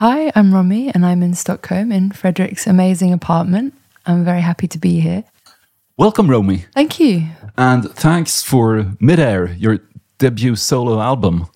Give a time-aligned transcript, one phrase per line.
[0.00, 3.74] Hi, I'm Romy and I'm in Stockholm in Fredrik's amazing apartment.
[4.06, 5.24] I'm very happy to be here.
[5.96, 6.66] Welcome, Romy.
[6.72, 7.26] Thank you.
[7.56, 9.80] And thanks for Midair, your
[10.18, 11.48] debut solo album.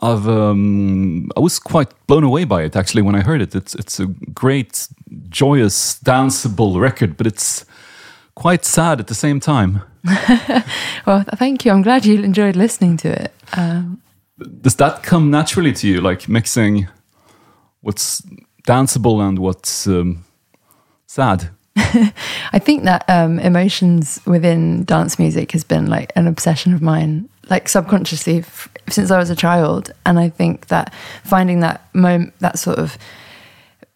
[0.00, 3.54] I've um, I was quite blown away by it actually when I heard it.
[3.54, 4.88] It's it's a great,
[5.28, 7.66] joyous, danceable record, but it's
[8.34, 9.82] quite sad at the same time.
[11.06, 11.72] well, thank you.
[11.72, 13.34] I'm glad you enjoyed listening to it.
[13.52, 14.00] Um,
[14.62, 16.88] Does that come naturally to you, like mixing
[17.82, 18.22] what's
[18.66, 20.24] danceable and what's um,
[21.06, 21.50] sad?
[21.76, 27.28] I think that um, emotions within dance music has been like an obsession of mine,
[27.50, 29.92] like subconsciously f- since I was a child.
[30.06, 30.92] And I think that
[31.24, 32.98] finding that moment, that sort of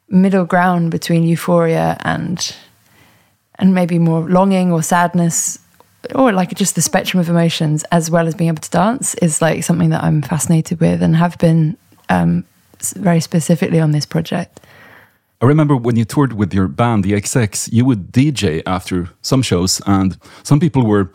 [0.08, 2.54] middle ground between euphoria and
[3.58, 5.58] and maybe more longing or sadness
[6.14, 9.42] or like just the spectrum of emotions as well as being able to dance is
[9.42, 11.76] like something that I'm fascinated with and have been
[12.08, 12.44] um,
[12.96, 14.60] very specifically on this project.
[15.42, 19.42] I remember when you toured with your band, the XX, you would DJ after some
[19.42, 21.10] shows, and some people were,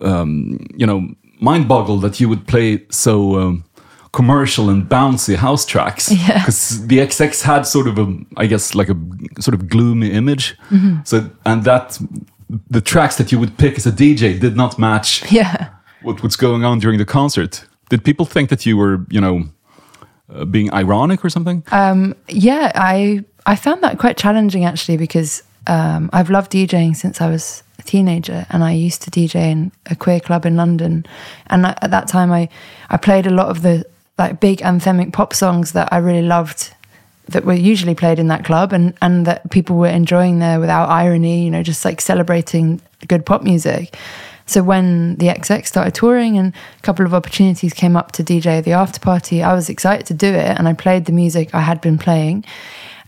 [0.00, 1.08] um, you know,
[1.40, 3.64] mind boggled that you would play so um,
[4.12, 6.10] commercial and bouncy house tracks.
[6.28, 6.38] Yeah.
[6.40, 8.96] Because the XX had sort of a, I guess, like a
[9.40, 10.56] sort of gloomy image.
[11.04, 11.98] So, and that,
[12.70, 15.68] the tracks that you would pick as a DJ did not match Yeah.
[16.02, 17.64] what, what's going on during the concert.
[17.88, 19.44] Did people think that you were, you know,
[20.32, 21.62] uh, being ironic or something?
[22.28, 27.28] Yeah, I I found that quite challenging actually because um, I've loved DJing since I
[27.28, 31.06] was a teenager, and I used to DJ in a queer club in London,
[31.48, 32.48] and at that time I
[32.90, 33.84] I played a lot of the
[34.18, 36.74] like big anthemic pop songs that I really loved
[37.28, 40.88] that were usually played in that club and and that people were enjoying there without
[40.88, 43.94] irony, you know, just like celebrating good pop music.
[44.48, 48.64] So when the XX started touring and a couple of opportunities came up to DJ
[48.64, 51.60] the after party, I was excited to do it and I played the music I
[51.60, 52.46] had been playing.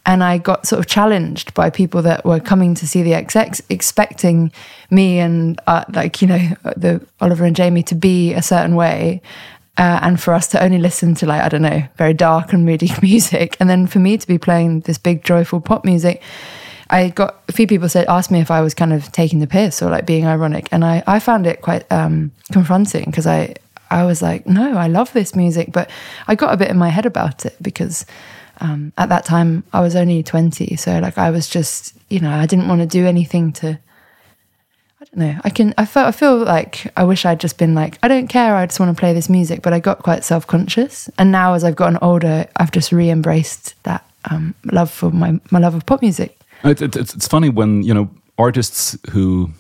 [0.05, 3.61] And I got sort of challenged by people that were coming to see the XX,
[3.69, 4.53] expecting
[4.91, 6.39] me and uh, like you know
[6.75, 9.21] the Oliver and Jamie to be a certain way,
[9.77, 12.65] uh, and for us to only listen to like I don't know very dark and
[12.65, 16.23] moody music, and then for me to be playing this big joyful pop music.
[16.91, 19.47] I got a few people said asked me if I was kind of taking the
[19.47, 23.55] piss or like being ironic, and I I found it quite um, confronting because I
[23.91, 25.89] I was like no I love this music, but
[26.27, 28.05] I got a bit in my head about it because
[28.61, 32.33] um, at that time I was only twenty, so like I was just you know
[32.33, 33.79] I didn't want to do anything to
[35.01, 35.41] I don't know.
[35.45, 35.73] I can.
[35.79, 36.09] I felt.
[36.09, 38.55] I feel like I wish I'd just been like, I don't care.
[38.55, 39.63] I just want to play this music.
[39.63, 43.09] But I got quite self conscious, and now as I've gotten older, I've just re
[43.09, 46.37] embraced that um, love for my my love of pop music.
[46.65, 49.51] It, it, it's, it's funny when you know artists who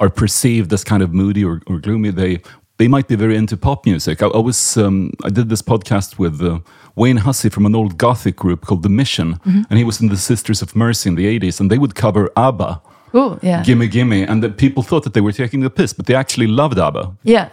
[0.00, 2.10] are perceived as kind of moody or, or gloomy.
[2.10, 2.40] They
[2.78, 4.22] they might be very into pop music.
[4.22, 6.58] I, I was um, I did this podcast with uh,
[6.96, 10.16] Wayne Hussey from an old gothic group called The Mission, and he was in the
[10.16, 12.80] Sisters of Mercy in the '80s, and they would cover ABBA,
[13.12, 13.38] Cool.
[13.42, 13.62] Yeah.
[13.62, 16.46] "Gimme Gimme," and the people thought that they were taking the piss, but they actually
[16.48, 17.16] loved ABBA.
[17.22, 17.48] Yeah.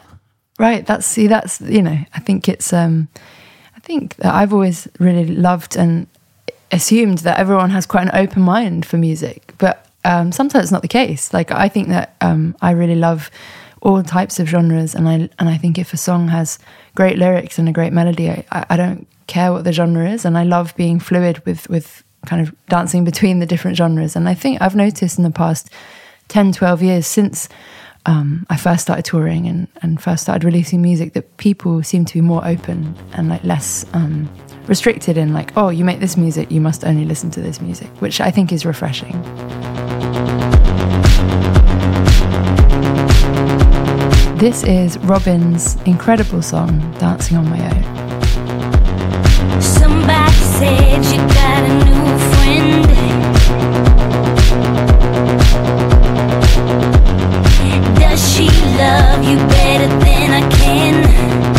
[0.60, 0.86] Right.
[0.86, 1.28] That's see.
[1.28, 1.98] That's you know.
[2.14, 2.74] I think it's.
[2.74, 3.08] um
[3.78, 6.08] I think that I've always really loved and
[6.72, 10.82] assumed that everyone has quite an open mind for music, but um, sometimes it's not
[10.82, 11.34] the case.
[11.34, 13.30] Like I think that um, I really love
[13.82, 16.60] all types of genres, and I and I think if a song has
[16.96, 20.38] great lyrics and a great melody, I, I don't care what the genre is, and
[20.38, 24.16] I love being fluid with with kind of dancing between the different genres.
[24.16, 25.70] And I think I've noticed in the past
[26.28, 27.48] 10, 12 years since
[28.06, 32.14] um, I first started touring and, and first started releasing music that people seem to
[32.14, 34.30] be more open and like less um,
[34.68, 37.90] restricted in like, oh, you make this music, you must only listen to this music,
[38.00, 39.22] which I think is refreshing.
[44.38, 47.84] This is Robyn's incredible song, Dancing on My Own.
[49.62, 52.86] Somebody said you got a new friend.
[58.00, 61.59] Does she love you better than I can?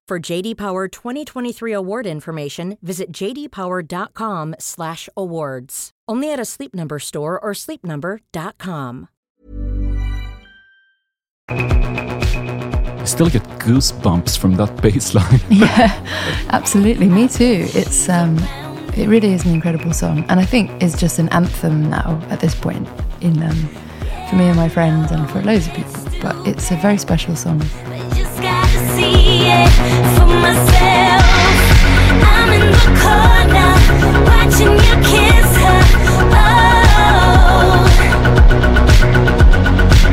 [0.11, 5.91] For JD Power 2023 award information, visit jdpower.com/awards.
[6.09, 9.07] Only at a Sleep Number store or sleepnumber.com.
[11.47, 15.39] I still get goosebumps from that bass line.
[16.49, 17.69] Absolutely, me too.
[17.73, 18.37] It's um,
[18.97, 22.41] it really is an incredible song, and I think it's just an anthem now at
[22.41, 22.85] this point
[23.21, 23.69] in um,
[24.29, 26.10] for me and my friends and for loads of people.
[26.21, 27.59] But it's a very special song.
[28.13, 29.69] Just gotta see it
[30.15, 31.25] for myself.
[32.23, 33.69] I'm in the corner,
[34.29, 35.81] watching you kiss her.
[36.33, 37.87] Oh,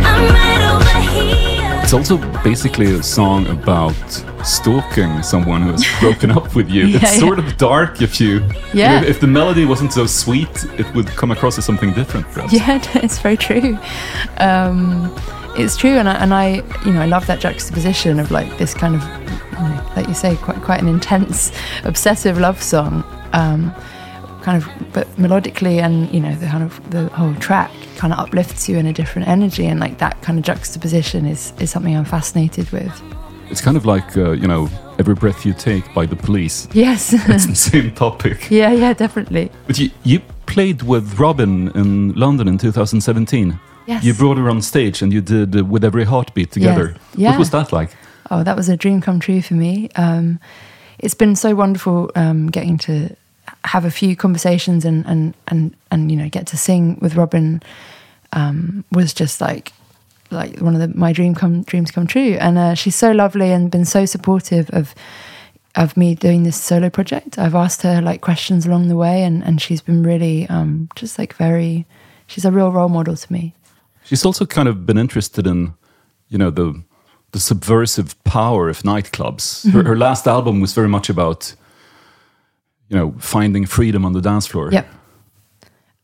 [0.07, 1.81] I'm right over here.
[1.83, 3.95] It's also basically a song about
[4.45, 6.87] stalking someone who has broken up with you.
[6.87, 7.21] Yeah, it's yeah.
[7.21, 8.41] sort of dark if you.
[8.73, 9.03] Yeah.
[9.03, 12.53] If, if the melody wasn't so sweet, it would come across as something different, perhaps.
[12.55, 13.77] Yeah, it's very true.
[14.39, 15.15] Um,
[15.59, 18.75] it's true, and I, and I, you know, I love that juxtaposition of like this
[18.75, 21.53] kind of, you know, like you say, quite quite an intense,
[21.85, 23.75] obsessive love song, um,
[24.43, 28.19] kind of, but melodically, and you know, the kind of the whole track kind of
[28.19, 31.97] uplifts you in a different energy, and like that kind of juxtaposition is is something
[31.97, 33.03] I'm fascinated with.
[33.51, 34.69] It's kind of like, uh, you know,
[34.99, 36.69] Every Breath You Take by the police.
[36.75, 37.15] Yes.
[37.29, 38.51] It's the same topic.
[38.51, 39.51] yeah, yeah, definitely.
[39.67, 43.59] But you, you played with Robyn in London in 2017.
[43.89, 44.05] Yes.
[44.05, 46.95] You brought her on stage and you did uh, With Every Heartbeat together.
[47.17, 47.31] Yeah.
[47.31, 47.97] What was that like?
[48.31, 49.89] Oh, that was a dream come true for me.
[49.97, 50.39] Um,
[50.99, 53.17] it's been so wonderful um, getting to
[53.65, 57.63] have a few conversations and and and and you know get to sing with Robyn.
[58.35, 59.73] Um, was just like
[60.31, 63.51] like one of the, my dream come dreams come true, and uh, she's so lovely
[63.53, 64.95] and been so supportive of
[65.77, 67.39] of me doing this solo project.
[67.39, 71.19] I've asked her like questions along the way, and and she's been really um, just
[71.19, 71.87] like very.
[72.27, 73.55] She's a real role model to me.
[74.09, 75.75] She's also kind of been interested in,
[76.29, 76.83] you know, the
[77.33, 79.71] the subversive power of nightclubs.
[79.71, 81.55] Her, her last album was very much about,
[82.89, 84.71] you know, finding freedom on the dance floor.
[84.73, 84.87] Yep.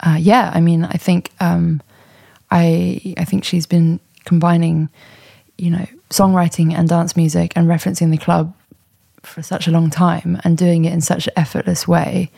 [0.00, 1.80] Uh, yeah, I mean, I think um,
[2.50, 4.90] I I think she's been combining,
[5.56, 8.52] you know, songwriting and dance music and referencing the club
[9.22, 12.30] for such a long time and doing it in such an effortless way.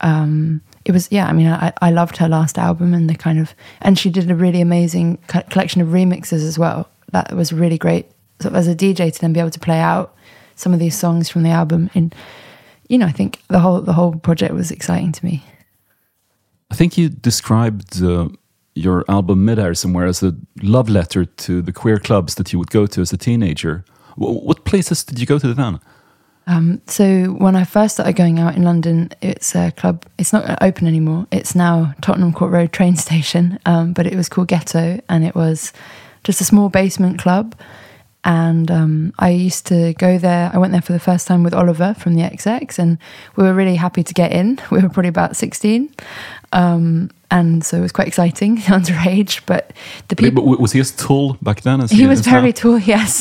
[0.00, 1.26] Um, it was yeah.
[1.26, 4.30] I mean, I, I loved her last album and the kind of and she did
[4.30, 6.88] a really amazing co- collection of remixes as well.
[7.12, 8.06] That was really great.
[8.40, 10.14] So as a DJ to then be able to play out
[10.56, 12.12] some of these songs from the album in,
[12.88, 15.42] you know, I think the whole the whole project was exciting to me.
[16.70, 18.28] I think you described uh,
[18.74, 22.70] your album Midair somewhere as a love letter to the queer clubs that you would
[22.70, 23.84] go to as a teenager.
[24.16, 25.80] What places did you go to then?
[26.86, 30.04] So when I first started going out in London, it's a club.
[30.18, 31.26] It's not open anymore.
[31.30, 35.34] It's now Tottenham Court Road train station, um, but it was called Ghetto, and it
[35.34, 35.72] was
[36.22, 37.54] just a small basement club.
[38.26, 40.50] And um, I used to go there.
[40.54, 42.98] I went there for the first time with Oliver from the XX, and
[43.36, 44.58] we were really happy to get in.
[44.70, 45.94] We were probably about sixteen,
[46.52, 49.34] um, and so it was quite exciting, underage.
[49.46, 49.62] But
[50.08, 52.32] the But people w- was he as tall back then as he was is now?
[52.40, 53.12] very tall yes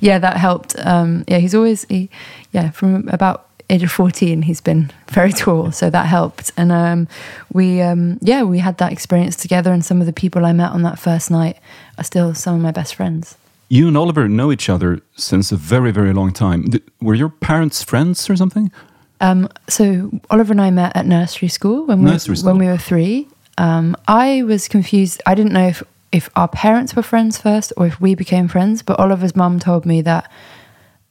[0.00, 2.08] yeah that helped um yeah he's always he,
[2.52, 3.38] yeah from about
[3.68, 7.06] age of 14 he's been very tall so that helped and um
[7.52, 10.70] we um yeah we had that experience together and some of the people i met
[10.72, 11.56] on that first night
[11.98, 13.36] are still some of my best friends
[13.72, 16.60] You and Oliver know each other since a very, very long time.
[17.00, 18.72] Were your parents friends or something?
[19.20, 22.58] Um, so Oliver and I met at nursery school when we Nursery when school.
[22.58, 23.28] we were three.
[23.58, 25.22] Um, I was confused.
[25.26, 28.82] I didn't know if if our parents were friends first or if we became friends.
[28.82, 30.30] But Oliver's mum told me that,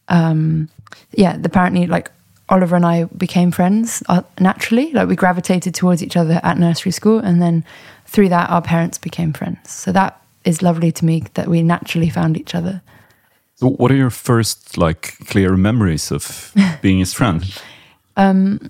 [0.09, 0.69] um,
[1.11, 2.11] yeah, apparently like
[2.49, 4.91] Oliver and I became friends uh, naturally.
[4.91, 7.63] Like we gravitated towards each other at nursery school, and then
[8.05, 9.69] through that, our parents became friends.
[9.69, 12.81] So that is lovely to me that we naturally found each other.
[13.55, 17.43] So what are your first like clear memories of being his friend?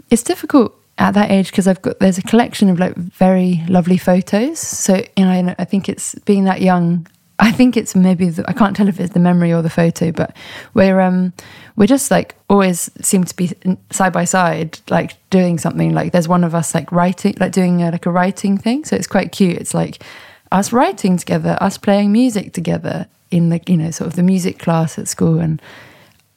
[0.09, 3.97] It's difficult at that age because I've got there's a collection of like very lovely
[3.97, 4.59] photos.
[4.59, 7.07] So you know, I- I think it's being that young.
[7.41, 10.11] I think it's maybe the, I can't tell if it's the memory or the photo,
[10.11, 10.35] but
[10.73, 11.31] we're um
[11.77, 13.51] we're just like always seem to be
[13.91, 15.93] side by side, like doing something.
[15.93, 18.83] Like there's one of us like writing, like doing a, like a writing thing.
[18.83, 19.55] So it's quite cute.
[19.57, 20.03] It's like
[20.51, 24.59] us writing together, us playing music together in the you know sort of the music
[24.59, 25.61] class at school and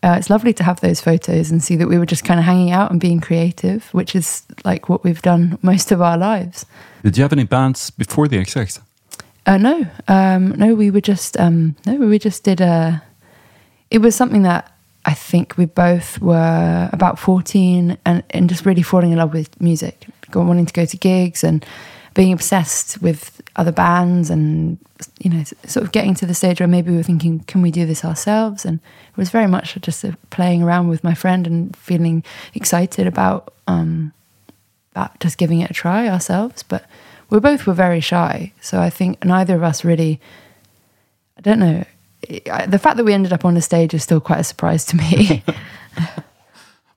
[0.02, 2.44] uh, it's lovely to have those photos and see that we were just kind of
[2.44, 6.66] hanging out and being creative, which is like what we've done most of our lives.
[7.02, 8.80] Did you have any bands before the XX?
[9.46, 13.02] Uh, no, um, no, we were just um, no, we just did a.
[13.90, 14.72] It was something that
[15.04, 19.60] I think we both were about fourteen and, and just really falling in love with
[19.60, 21.64] music, wanting to go to gigs and
[22.14, 24.78] being obsessed with other bands and
[25.18, 27.70] you know sort of getting to the stage where maybe we were thinking, can we
[27.70, 28.64] do this ourselves?
[28.64, 28.78] And
[29.10, 34.12] it was very much just playing around with my friend and feeling excited about um,
[34.92, 36.62] about just giving it a try ourselves.
[36.62, 36.84] But
[37.30, 40.20] we both were very shy, so I think neither of us really.
[41.36, 41.84] I don't know
[42.68, 44.96] the fact that we ended up on the stage is still quite a surprise to
[44.96, 45.42] me.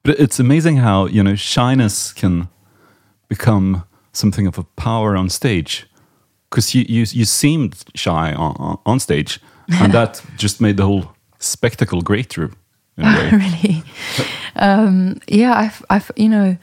[0.05, 2.47] But it's amazing how you know shyness can
[3.27, 5.85] become something of a power on stage.
[6.49, 9.39] Because you, you you seemed shy on, on- stage,
[9.81, 12.51] and that just made the whole spectacle greater.
[12.97, 13.29] In a way.
[13.31, 13.83] really.
[14.55, 16.57] Um, yeah, I've, I've, you know,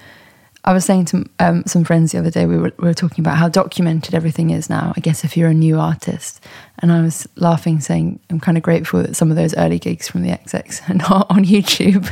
[0.64, 3.24] I was saying to um, some friends the other day, we were, we were talking
[3.24, 4.92] about how documented everything is now.
[4.96, 6.40] I guess if you're a new artist,
[6.78, 10.08] and I was laughing, saying I'm kind of grateful that some of those early gigs
[10.08, 12.06] from the XX are not on YouTube.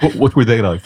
[0.02, 0.80] what, what were they like?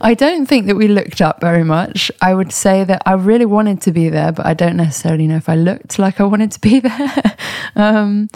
[0.00, 2.10] I don't think that we looked up very much.
[2.20, 5.36] I would say that I really wanted to be there, but I don't necessarily know
[5.36, 7.36] if I looked like I wanted to be there.
[7.76, 8.28] um,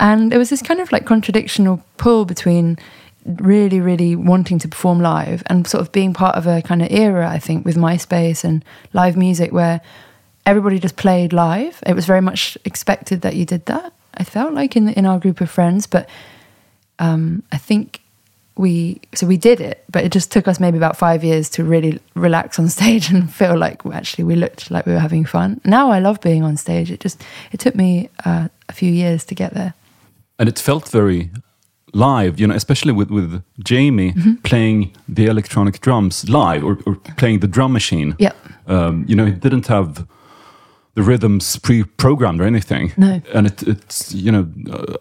[0.00, 2.78] and there was this kind of like contradictional pull between
[3.24, 6.88] really, really wanting to perform live and sort of being part of a kind of
[6.90, 9.80] era, I think, with MySpace and live music where
[10.46, 11.82] everybody just played live.
[11.86, 13.92] It was very much expected that you did that.
[14.14, 16.08] I felt like in in our group of friends, but
[16.98, 18.00] um, I think
[18.56, 21.64] we so we did it, but it just took us maybe about five years to
[21.64, 25.60] really relax on stage and feel like actually we looked like we were having fun.
[25.64, 26.90] Now I love being on stage.
[26.90, 29.74] It just it took me uh, a few years to get there.
[30.38, 31.30] and it felt very
[31.94, 34.34] live you know especially with with jamie Mm-hmm.
[34.42, 38.32] playing the electronic drums live or, or playing the drum machine Yeah.
[38.66, 40.04] um, you know he didn't have
[40.96, 43.20] the rhythms pre-programmed or anything No.
[43.34, 44.94] and it, it's you know uh,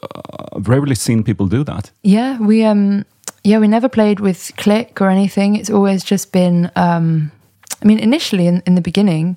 [0.56, 3.06] i've rarely seen people do that Yeah, we um
[3.44, 5.56] yeah we never played with click or anything.
[5.56, 7.32] It's always just been um
[7.82, 9.36] I mean initially in, in the beginning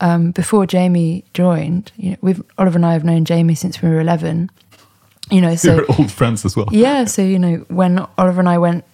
[0.00, 3.88] um before Jamie joined, you know, we've Oliver and I have known Jamie since we
[3.88, 4.48] were eleven.
[5.30, 8.48] You know, so you're old friends as well yeah, so you know, when Oliver and
[8.48, 8.84] I went,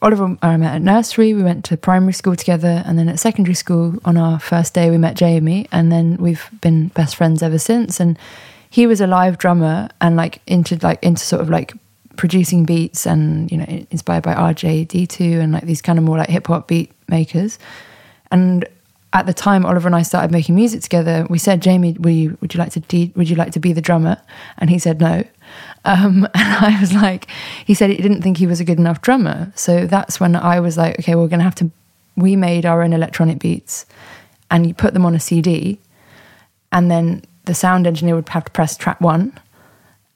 [0.00, 3.18] Oliver and I met at nursery, we went to primary school together, and then at
[3.18, 7.42] secondary school on our first day we met Jamie, and then we've been best friends
[7.42, 8.00] ever since.
[8.00, 8.18] And
[8.70, 11.74] he was a live drummer and like into like into sort of like
[12.16, 16.28] producing beats and you know inspired by RJD2 and like these kind of more like
[16.28, 17.58] hip hop beat makers.
[18.30, 18.64] And
[19.12, 22.38] at the time Oliver and I started making music together, we said, Jamie, will you,
[22.40, 24.16] would you like to de- would you like to be the drummer?
[24.58, 25.24] And he said no.
[25.84, 27.28] Um, and I was like,
[27.64, 29.52] he said he didn't think he was a good enough drummer.
[29.54, 31.70] So that's when I was like, okay, we're going to have to.
[32.16, 33.86] We made our own electronic beats,
[34.50, 35.78] and you put them on a CD,
[36.70, 39.38] and then the sound engineer would have to press track one,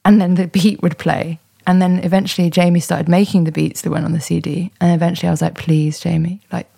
[0.04, 1.40] and then the beat would play.
[1.66, 4.70] And then eventually Jamie started making the beats that went on the CD.
[4.80, 6.70] And eventually I was like, please, Jamie, like,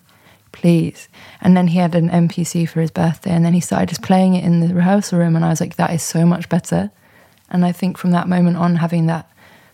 [0.53, 1.09] please.
[1.43, 3.33] And then he had an MPC for his birthday.
[3.33, 5.37] And then he started just playing it in the rehearsal room.
[5.37, 6.91] And I was like, that is so much better.
[7.51, 9.25] And I think from that moment on, having that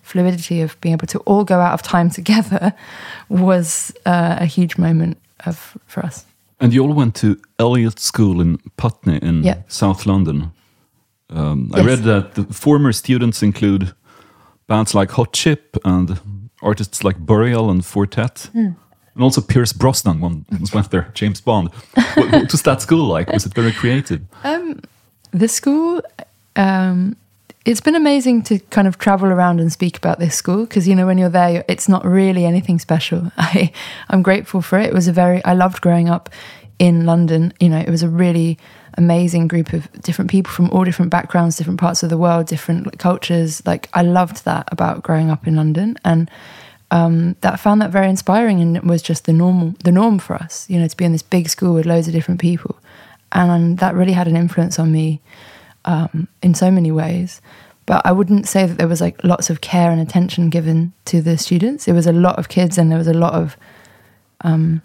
[0.03, 2.73] fluidity of being able to all go out of time together
[3.29, 5.17] was uh, a huge moment
[5.47, 6.25] of for us.
[6.61, 9.57] and you all went to Elliott school in putney in Yeah.
[9.69, 10.51] south london
[11.31, 13.93] um, i read that the former students include
[14.67, 16.19] bands like hot chip and
[16.63, 18.69] artists like burial and Four Tet Hmm.
[19.17, 21.69] And also Pierce Brosnan one once went there, James Bond.
[22.15, 23.33] what, what was that school like?
[23.33, 24.21] Was it very creative?
[25.33, 26.03] The school,
[26.57, 27.17] um,
[27.65, 30.95] it's been amazing to kind of travel around and speak about this school because you
[30.95, 33.33] know when you're there, it's not really anything special.
[33.37, 33.73] I
[34.09, 34.87] I'm grateful for it.
[34.87, 36.29] It was a very I loved growing up
[36.79, 37.55] in London.
[37.61, 38.59] You know, it was a really
[38.97, 42.99] amazing group of different people from all different backgrounds, different parts of the world, different
[42.99, 43.65] cultures.
[43.67, 46.31] Like I loved that about growing up in London and.
[46.91, 50.37] Um, that found that very inspiring, and it was just the normal, the norm for
[50.37, 52.79] us, you know, to be in this big school with loads of different people,
[53.33, 55.21] and that really had an influence on me
[55.85, 57.41] um, in so many ways.
[57.87, 61.21] But I wouldn't say that there was like lots of care and attention given to
[61.21, 61.87] the students.
[61.87, 63.57] It was a lot of kids, and there was a lot of
[64.41, 64.81] um,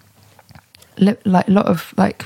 [0.97, 2.25] li- like a lot of like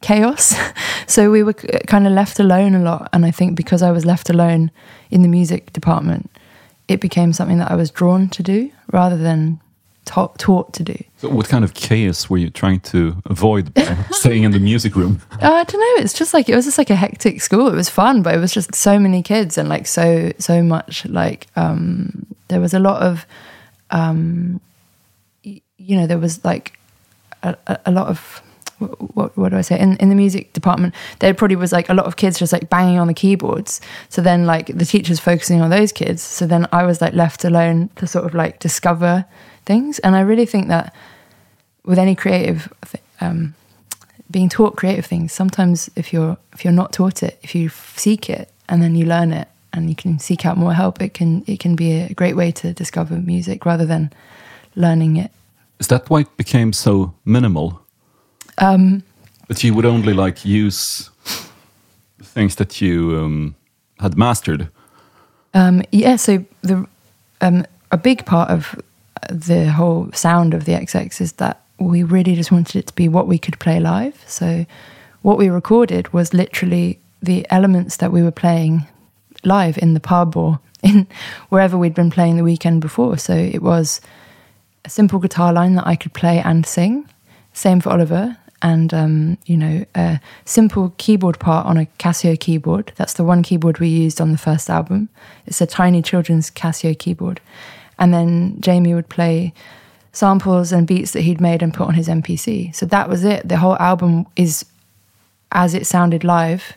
[0.00, 0.54] chaos.
[1.06, 3.08] so we were kind of left alone a lot.
[3.12, 4.70] And I think because I was left alone
[5.10, 6.30] in the music department,
[6.88, 9.60] it became something that I was drawn to do rather than
[10.04, 10.96] ta- taught to do.
[11.18, 14.94] So what kind of chaos were you trying to avoid by staying in the music
[14.94, 15.22] room?
[15.32, 16.02] Uh, I don't know.
[16.02, 17.68] It's just like it was just like a hectic school.
[17.68, 21.06] It was fun, but it was just so many kids and like so so much.
[21.06, 23.24] Like um, there was a lot of,
[23.90, 24.60] um,
[25.42, 26.78] you know, there was like
[27.42, 28.42] a, a, a lot of
[29.14, 30.94] what, what do I say in in the music department?
[31.20, 33.80] There probably was like a lot of kids just like banging on the keyboards.
[34.10, 36.20] So then like the teachers focusing on those kids.
[36.22, 39.24] So then I was like left alone to sort of like discover
[39.66, 39.98] things.
[40.00, 40.94] And I really think that
[41.84, 42.72] with any creative.
[42.90, 43.54] th- Um,
[44.30, 48.28] being taught creative things sometimes if you're if you're not taught it if you seek
[48.28, 51.42] it and then you learn it and you can seek out more help it can
[51.46, 54.10] it can be a great way to discover music rather than
[54.74, 55.30] learning it
[55.78, 57.80] Is that why it became so minimal?
[58.58, 59.02] um
[59.48, 61.10] That you would only like use
[62.34, 63.54] things that you um,
[64.00, 64.68] had mastered.
[65.54, 66.84] um yeah so the
[67.40, 68.74] um a big part of
[69.30, 73.08] the whole sound of the XX is that we really just wanted it to be
[73.08, 74.64] what we could play live so
[75.22, 78.86] what we recorded was literally the elements that we were playing
[79.44, 81.06] live in the pub or in
[81.48, 83.18] wherever we'd been playing the weekend before.
[83.18, 84.00] So it was
[84.84, 87.08] a simple guitar line that I could play and sing.
[87.52, 88.36] Same for Oliver.
[88.62, 92.92] And, um, you know, a simple keyboard part on a Casio keyboard.
[92.96, 95.08] That's the one keyboard we used on the first album.
[95.46, 97.40] It's a tiny children's Casio keyboard.
[97.98, 99.52] And then Jamie would play
[100.12, 102.74] samples and beats that he'd made and put on his MPC.
[102.74, 103.48] So that was it.
[103.48, 104.64] The whole album is
[105.52, 106.76] as it sounded live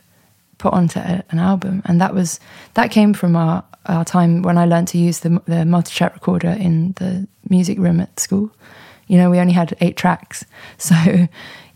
[0.57, 2.39] put onto a, an album and that was
[2.75, 6.49] that came from our, our time when I learned to use the, the multi-track recorder
[6.49, 8.51] in the music room at school
[9.07, 10.45] you know we only had eight tracks
[10.77, 10.95] so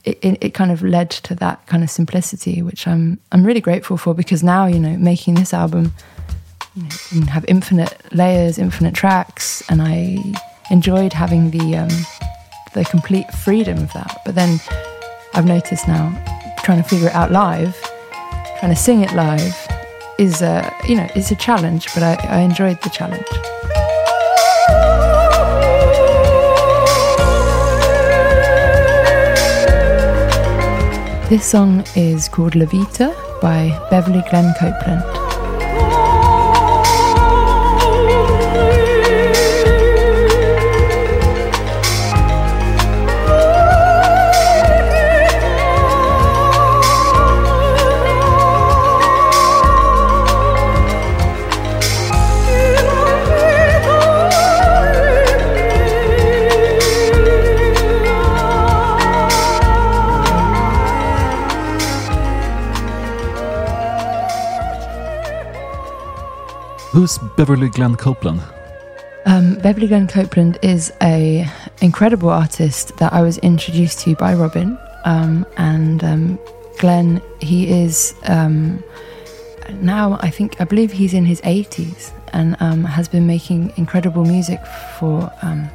[0.04, 3.62] it, it, it kind of led to that kind of simplicity which I'm I'm really
[3.62, 5.94] grateful for because now you know making this album
[6.75, 10.17] you can have infinite layers infinite tracks and I
[10.71, 11.89] enjoyed having the um,
[12.74, 14.60] the complete freedom of that but then
[15.36, 16.12] I've noticed now
[16.63, 17.78] trying to figure it out live,
[18.60, 19.56] trying to sing it live
[20.17, 23.28] is a you know it's a challenge, but I, I enjoyed the challenge.
[31.30, 35.23] This song is called La Vita by Beverly Glenn Copeland.
[66.93, 68.39] Who's Beverly Glenn Copeland?
[69.25, 71.43] Um, Beverly Glenn Copeland is a
[71.82, 76.39] incredible artist that I was introduced to by Robyn, um, and um,
[76.77, 77.19] Glenn.
[77.41, 78.84] He is um,
[79.82, 84.23] now, I think, I believe he's in his eighties, and um, has been making incredible
[84.23, 84.63] music
[84.99, 85.67] for um,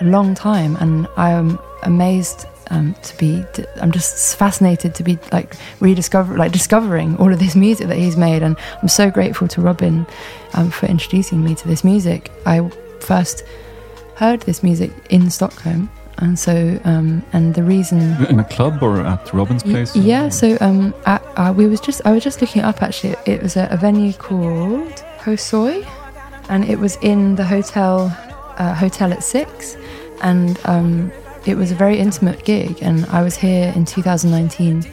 [0.00, 0.76] a long time.
[0.76, 3.44] And I am amazed um, to be.
[3.80, 8.16] I'm just fascinated to be like rediscover, like discovering all of this music that he's
[8.16, 10.06] made, and I'm so grateful to Robyn
[10.54, 12.30] um, for introducing me to this music.
[12.46, 12.68] I
[13.00, 13.44] first
[14.16, 18.24] heard this music in Stockholm, and so um, and the reason.
[18.26, 19.94] In a club or at Robyn's place?
[19.96, 23.16] Yeah, so um, at, uh, we was just I was just looking it up actually.
[23.26, 25.86] It was a, a venue called Hosoi,
[26.48, 28.16] and it was in the hotel
[28.58, 29.76] uh, hotel at six,
[30.22, 31.10] and um,
[31.46, 32.78] it was a very intimate gig.
[32.82, 34.84] And I was here in 2019,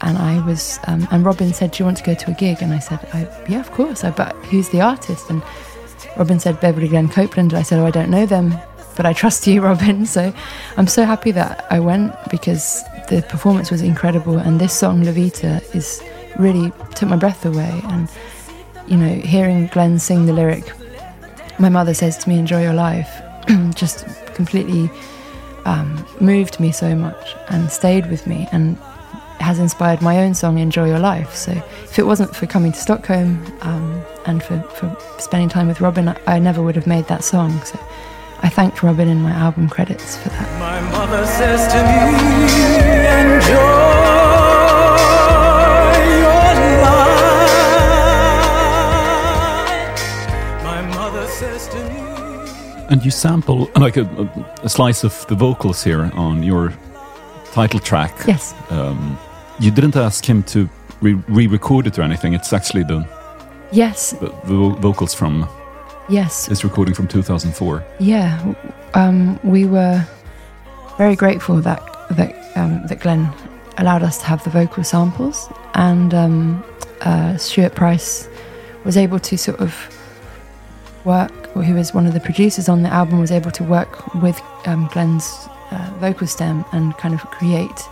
[0.00, 2.58] and I was um, and Robyn said, "Do you want to go to a gig?"
[2.60, 5.30] And I said, I, "Yeah, of course." I but who's the artist?
[5.30, 5.42] And
[6.16, 7.52] Robyn said Beverly Glenn Copeland.
[7.52, 8.54] And I said, "Oh, I don't know them."
[8.96, 10.06] But I trust you, Robyn.
[10.06, 10.34] So
[10.76, 14.38] I'm so happy that I went because the performance was incredible.
[14.38, 16.02] And this song, La Vita, is
[16.38, 17.80] really took my breath away.
[17.84, 18.08] And,
[18.86, 20.72] you know, hearing Glenn sing the lyric,
[21.58, 23.22] my mother says to me, enjoy your life,
[23.74, 24.90] just completely
[25.64, 28.76] um, moved me so much and stayed with me and
[29.40, 31.34] has inspired my own song, Enjoy Your Life.
[31.34, 31.52] So
[31.84, 36.08] if it wasn't for coming to Stockholm um, and for, for spending time with Robyn,
[36.08, 37.60] I, I never would have made that song.
[37.64, 37.78] So
[38.42, 40.48] I thanked Robyn in my album credits for that.
[52.92, 54.04] And you sample like a,
[54.62, 56.74] a, slice of the vocals here on your
[57.52, 58.12] title track.
[58.28, 58.54] Yes.
[58.68, 59.18] Um,
[59.58, 60.68] you didn't ask him to
[61.00, 62.34] re- re-record it or anything.
[62.34, 63.08] It's actually the,
[63.72, 64.10] Yes.
[64.10, 65.48] the, the vocals from
[66.10, 66.44] Yes.
[66.48, 67.82] this recording from 2004.
[67.98, 68.54] Yeah,
[68.92, 70.06] um, we were
[70.98, 73.32] very grateful that that um, that Glenn
[73.78, 76.62] allowed us to have the vocal samples, and um,
[77.00, 78.28] uh, Stuart Price
[78.84, 79.72] was able to sort of
[81.04, 81.54] work.
[81.56, 84.40] Or who was one of the producers on the album was able to work with
[84.66, 87.82] um, Glenn's uh, vocal stem and kind of create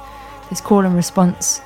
[0.49, 1.61] this call and response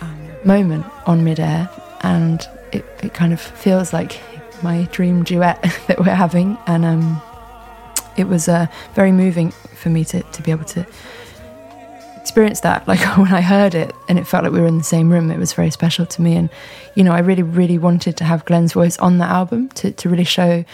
[0.00, 1.68] um, moment on midair,
[2.02, 4.20] and it, it kind of feels like
[4.62, 7.20] my dream duet that we're having, and um,
[8.16, 10.86] it was uh, very moving for me to, to be able to
[12.16, 12.86] experience that.
[12.88, 15.30] Like when I heard it, and it felt like we were in the same room.
[15.30, 16.50] It was very special to me, and
[16.94, 20.08] you know, I really, really wanted to have Glenn's voice on the album to to
[20.08, 20.64] really show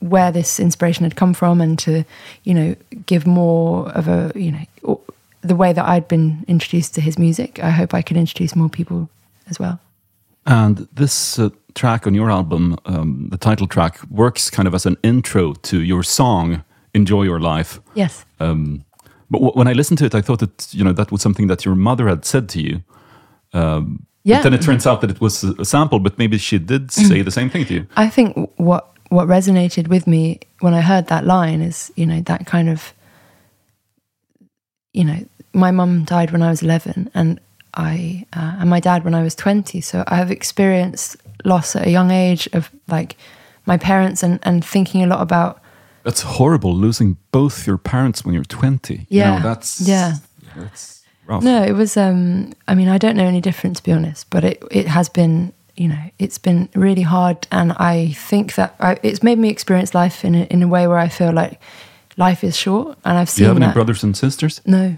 [0.00, 2.04] where this inspiration had come from, and to
[2.44, 5.00] you know give more of a you know
[5.40, 7.62] the way that I'd been introduced to his music.
[7.62, 9.08] I hope I could introduce more people
[9.48, 9.80] as well.
[10.46, 14.86] And this uh, track on your album, um, the title track, works kind of as
[14.86, 16.64] an intro to your song
[16.94, 18.24] "Enjoy Your Life." Yes.
[18.40, 18.84] Um,
[19.30, 21.48] but w- when I listened to it, I thought that you know that was something
[21.48, 22.82] that your mother had said to you.
[23.52, 24.38] Um, Yeah.
[24.38, 27.22] But then it turns out that it was a sample, but maybe she did say
[27.22, 27.86] the same thing to you.
[27.96, 32.20] I think what what resonated with me when I heard that line is, you know,
[32.22, 32.92] that kind of,
[34.92, 35.18] you know,
[35.52, 37.40] my mum died when I was eleven, and
[37.74, 39.80] I uh, and my dad when I was twenty.
[39.80, 43.16] So I have experienced loss at a young age of like
[43.66, 45.57] my parents, and and thinking a lot about
[46.08, 48.94] That's horrible, losing both your parents when you're 20.
[48.94, 50.14] You Yeah, know, that's yeah.
[50.56, 51.42] That's rough.
[51.42, 51.98] No, it was.
[51.98, 55.10] Um, I mean, I don't know any different to be honest, but it it has
[55.10, 55.52] been.
[55.76, 59.94] You know, it's been really hard, and I think that I, it's made me experience
[59.94, 61.60] life in a, in a way where I feel like
[62.16, 63.42] life is short, and I've seen.
[63.44, 64.62] Do you have any brothers and sisters?
[64.64, 64.96] No,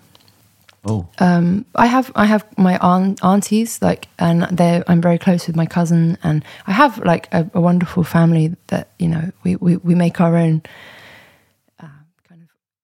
[0.85, 5.47] Oh, Um, I have I have my aunt, aunties like, and they I'm very close
[5.47, 9.57] with my cousin, and I have like a, a wonderful family that you know we
[9.57, 10.63] we, we make our own.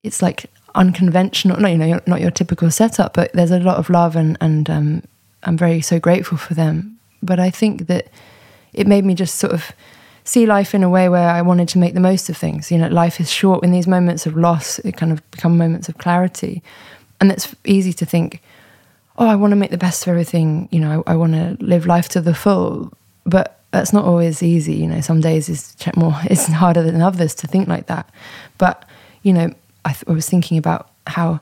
[0.07, 3.91] It's like unconventional, no, you know, not your typical setup, but there's a lot of
[3.91, 5.03] love, and and um,
[5.43, 6.99] I'm very so grateful for them.
[7.23, 8.09] But I think that
[8.73, 9.73] it made me just sort of
[10.25, 12.71] see life in a way where I wanted to make the most of things.
[12.71, 13.65] You know, life is short.
[13.65, 16.63] In these moments of loss, it kind of become moments of clarity,
[17.21, 18.43] and it's easy to think,
[19.19, 20.69] oh, I want to make the best of everything.
[20.71, 22.93] You know, I, I want to live life to the full.
[23.25, 24.75] But that's not always easy.
[24.75, 28.09] You know, some days is more it's harder than others to think like that.
[28.59, 28.85] But
[29.23, 29.51] you know,
[29.87, 31.41] I, th- I was thinking about how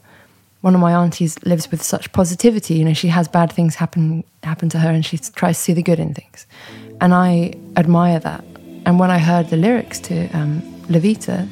[0.60, 2.74] one of my aunties lives with such positivity.
[2.74, 5.72] You know, she has bad things happen happen to her, and she tries to see
[5.72, 6.46] the good in things,
[7.00, 8.44] and I admire that.
[8.86, 11.48] And when I heard the lyrics to um, La Vita,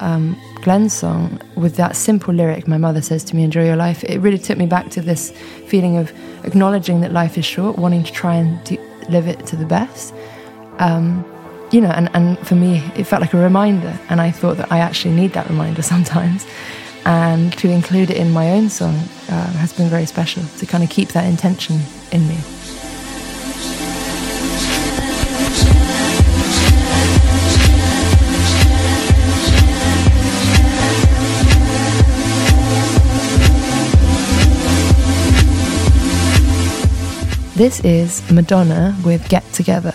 [0.00, 4.02] um, Glenn's song, with that simple lyric, my mother says to me, "Enjoy your life."
[4.04, 5.30] It really took me back to this
[5.70, 6.12] feeling of
[6.44, 8.76] acknowledging that life is short, wanting to try and do,
[9.08, 10.12] live it to the best.
[10.78, 11.24] Um,
[11.72, 14.70] you know, and, and for me, it felt like a reminder, and I thought that
[14.70, 16.46] I actually need that reminder sometimes.
[17.04, 18.96] And to include it in my own song
[19.28, 22.38] uh, has been very special to kind of keep that intention in me.
[37.54, 39.94] This is Madonna with Get Together.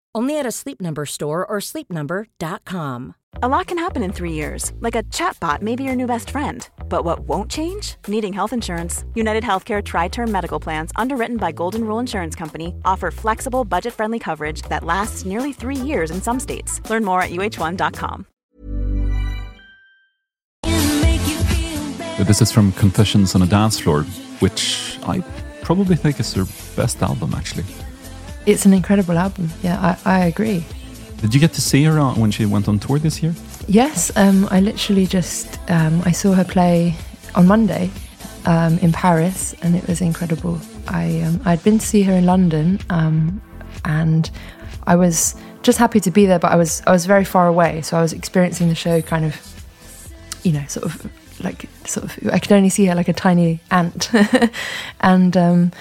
[0.13, 3.15] Only at a Sleep Number store or sleepnumber.com.
[3.41, 6.29] A lot can happen in three years, like a chatbot may be your new best
[6.29, 6.67] friend.
[6.89, 7.95] But what won't change?
[8.07, 9.05] Needing health insurance.
[9.15, 13.93] United Healthcare Tri Term Medical Plans, underwritten by Golden Rule Insurance Company, offer flexible, budget
[13.93, 16.81] friendly coverage that lasts nearly three years in some states.
[16.89, 18.27] Learn more at uh1.com.
[22.27, 24.03] This is from Confessions on a Dance Floor,
[24.41, 25.21] which I
[25.63, 26.45] probably think is their
[26.75, 27.63] best album, actually.
[28.45, 29.49] It's an incredible album.
[29.61, 30.65] Yeah, I, I agree.
[31.17, 33.35] Did you get to see her on, when she went on tour this year?
[33.67, 36.95] Yes, um, I literally just um, I saw her play
[37.35, 37.91] on Monday
[38.45, 40.59] um, in Paris, and it was incredible.
[40.87, 43.39] I um, I'd been to see her in London, um,
[43.85, 44.29] and
[44.87, 47.81] I was just happy to be there, but I was I was very far away,
[47.83, 49.35] so I was experiencing the show kind of,
[50.43, 51.11] you know, sort of
[51.43, 54.09] like sort of I could only see her like a tiny ant,
[55.01, 55.71] and.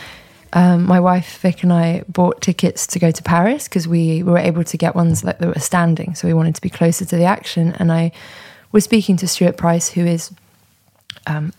[0.52, 4.22] Um, um, my wife Vic and I bought tickets to go to Paris because we
[4.22, 7.04] were able to get ones that, that were standing, so we wanted to be closer
[7.04, 7.74] to the action.
[7.78, 8.12] And I
[8.72, 10.30] was speaking to Stuart Price, who is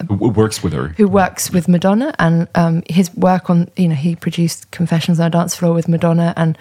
[0.07, 0.89] Who who works with her?
[0.97, 5.27] who works with Madonna, and um, his work on you know he produced Confessions on
[5.27, 6.57] a Dance Floor with Madonna, and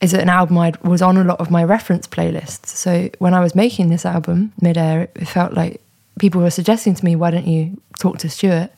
[0.00, 2.66] is an album I was on a lot of my reference playlists.
[2.66, 5.80] So when I was making this album midair, it, it felt like
[6.18, 8.70] people were suggesting to me, "Why don't you talk to Stuart?"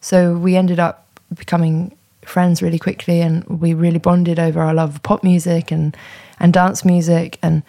[0.00, 1.95] So we ended up becoming
[2.26, 5.96] friends really quickly, and we really bonded over our love of pop music and
[6.38, 7.62] and dance music, and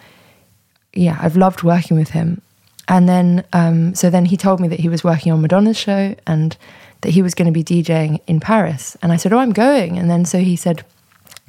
[0.92, 2.42] yeah, I've loved working with him.
[2.88, 6.16] And then, um, so then he told me that he was working on Madonna's show
[6.26, 6.56] and
[7.02, 8.96] that he was going to be DJing in Paris.
[9.02, 9.98] And I said, Oh, I'm going.
[9.98, 10.84] And then so he said,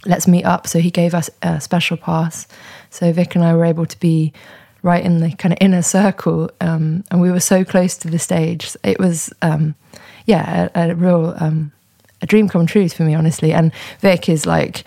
[0.06, 0.68] Let's meet up.
[0.68, 2.48] So he gave us a special pass.
[2.90, 4.34] So Vic and I were able to be
[4.82, 6.50] right in the kind of inner circle.
[6.62, 8.76] Um, and we were so close to the stage.
[8.84, 9.76] It was, um,
[10.26, 11.72] yeah, a, a real um,
[12.22, 13.54] a dream come true for me, honestly.
[13.54, 14.86] And Vic is like,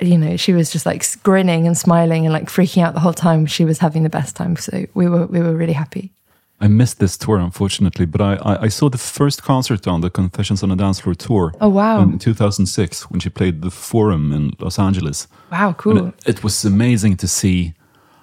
[0.00, 3.12] you know, she was just like grinning and smiling and like freaking out the whole
[3.12, 3.46] time.
[3.46, 4.56] She was having the best time.
[4.56, 6.12] So we were we were really happy.
[6.60, 10.10] I missed this tour, unfortunately, but I, I, I saw the first concert on the
[10.10, 11.54] Confessions on a Dance Floor tour.
[11.60, 12.02] Oh, wow.
[12.02, 15.28] In 2006, when she played the Forum in Los Angeles.
[15.52, 16.08] Wow, cool.
[16.08, 17.74] it, it was amazing to see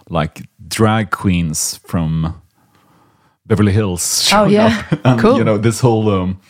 [0.10, 2.42] like drag queens from
[3.46, 4.24] Beverly Hills.
[4.24, 4.84] showing yeah.
[4.92, 5.00] up.
[5.06, 5.38] and, Cool.
[5.38, 6.42] You know, this whole um,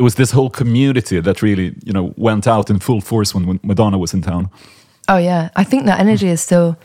[0.00, 3.46] there was this whole community that really you know went out in full force when,
[3.46, 4.48] when Madonna was in town.
[5.08, 6.78] Oh yeah, I think that energy is still.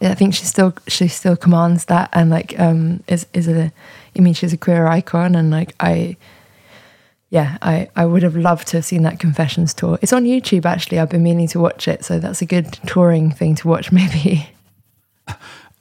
[0.00, 3.70] I think she still she still commands that and like um is is a.
[4.16, 6.16] I mean, she's a queer icon and like I.
[7.28, 9.98] Yeah, I, I would have loved to have seen that Confessions tour.
[10.00, 10.98] It's on YouTube actually.
[10.98, 13.92] I've been meaning to watch it, so that's a good touring thing to watch.
[14.00, 14.48] Maybe.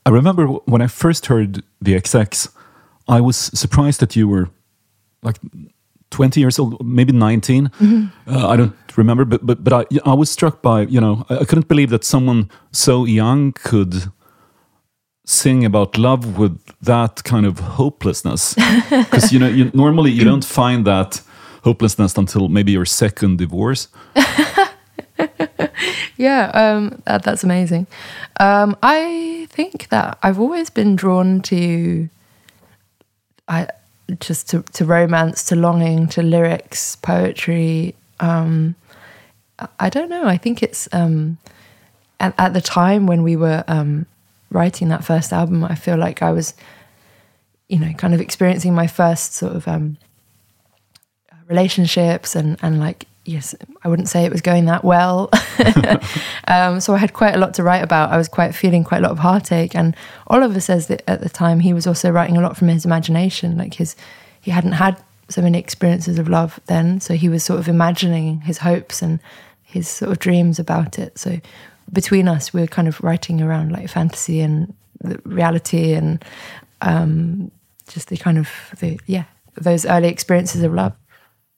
[0.05, 2.49] I remember when I first heard the XX,
[3.07, 4.49] I was surprised that you were
[5.23, 5.37] like
[6.15, 7.69] 20 years old, maybe 19.
[8.27, 11.39] Uh, I don't remember, but but but I I was struck by you know I,
[11.41, 13.93] I couldn't believe that someone so young could
[15.25, 18.53] sing about love with that kind of hopelessness
[18.89, 21.21] because you know you, normally you don't find that
[21.63, 23.87] hopelessness until maybe your second divorce
[26.17, 27.87] Yeah, um, that, that's amazing.
[28.39, 32.09] Um, I think that I've always been drawn to,
[33.47, 33.67] I
[34.19, 37.95] just to, to romance, to longing, to lyrics, poetry.
[38.19, 38.75] Um,
[39.79, 40.25] I- don't know.
[40.27, 41.37] I think it's um,
[42.19, 44.05] at, at the time when we were um,
[44.51, 45.63] writing that first album.
[45.63, 46.53] I feel like I was,
[47.67, 49.97] you know, kind of experiencing my first sort of um,
[51.47, 55.29] relationships and and like yes i wouldn't say it was going that well.
[56.47, 58.11] Um, so i had quite a lot to write about.
[58.11, 59.75] I was quite feeling quite a lot of heartache.
[59.75, 59.95] And
[60.27, 63.57] oliver says that at the time he was also writing a lot from his imagination
[63.57, 63.95] like his
[64.41, 64.95] he hadn't had
[65.27, 67.01] so many experiences of love then.
[67.01, 69.19] So he was sort of imagining his hopes and
[69.63, 71.17] his sort of dreams about it.
[71.17, 71.39] So
[71.91, 74.71] between us we were kind of writing around like fantasy and
[75.23, 76.23] reality and
[76.81, 77.51] um,
[77.87, 80.93] just the kind of the yeah those early experiences of love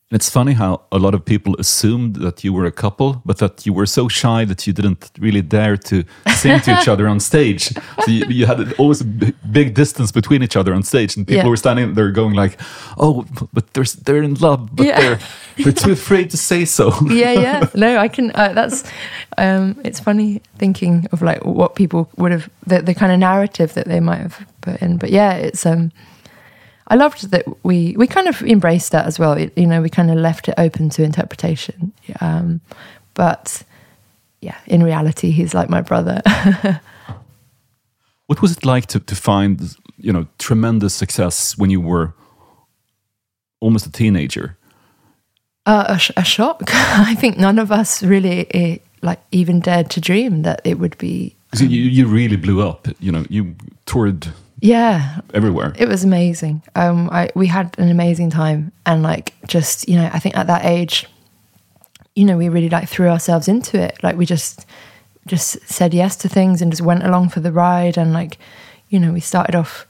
[0.10, 3.66] It's funny how a lot of people assumed that you were a couple, but that
[3.66, 6.06] you were so shy that you didn't really dare to
[6.38, 7.74] sing to each other on stage.
[8.06, 9.04] So you, you had always a
[9.52, 11.50] big distance between each other on stage, and people Yeah.
[11.50, 12.58] were standing there going like,
[12.98, 15.00] "Oh, but they're they're in love, but Yeah.
[15.02, 15.20] they're
[15.58, 18.84] they're too afraid to say so." yeah yeah no i can uh, that's
[19.38, 23.74] um it's funny thinking of like what people would have the, the kind of narrative
[23.74, 25.92] that they might have put in but yeah it's um
[26.88, 29.34] I loved that we we kind of embraced that as well.
[29.34, 31.92] It, you know, we kind of left it open to interpretation.
[32.22, 32.62] Um,
[33.14, 33.64] but
[34.42, 36.22] yeah, in reality, he's like my brother.
[38.28, 39.62] What was it like to, to find,
[39.98, 42.14] you know, tremendous success when you were
[43.62, 44.58] almost a teenager?
[45.66, 46.64] Uh, a, sh- a shock.
[46.68, 50.98] I think none of us really eh, like even dared to dream that it would
[50.98, 51.36] be.
[51.52, 52.90] 'Cause you, you really blew up.
[53.00, 54.28] You know, you toured
[54.60, 55.74] Yeah, everywhere.
[55.78, 56.64] it was amazing.
[56.76, 60.48] Um, I we had an amazing time, and like just you know, I think at
[60.48, 61.06] that age,
[62.16, 63.98] you know, we really like threw ourselves into it.
[64.02, 64.66] Like we just
[65.28, 68.38] just said yes to things and just went along for the ride, and like
[68.90, 69.86] you know, we started off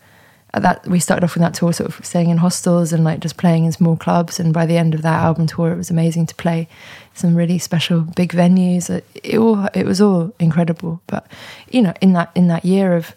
[0.53, 3.19] at that we started off with that tour sort of staying in hostels and like
[3.19, 5.89] just playing in small clubs and by the end of that album tour it was
[5.89, 6.67] amazing to play
[7.13, 11.27] some really special big venues it, it all it was all incredible but
[11.69, 13.13] you know in that in that year of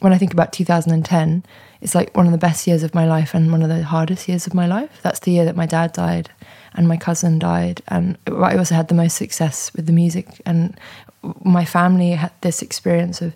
[0.00, 1.42] when i think about 2010
[1.80, 4.28] it's like one of the best years of my life and one of the hardest
[4.28, 5.00] years of my life.
[5.02, 6.30] That's the year that my dad died
[6.74, 7.82] and my cousin died.
[7.88, 10.26] And i also had the most success with the music.
[10.44, 10.78] And
[11.42, 13.34] my family had this experience of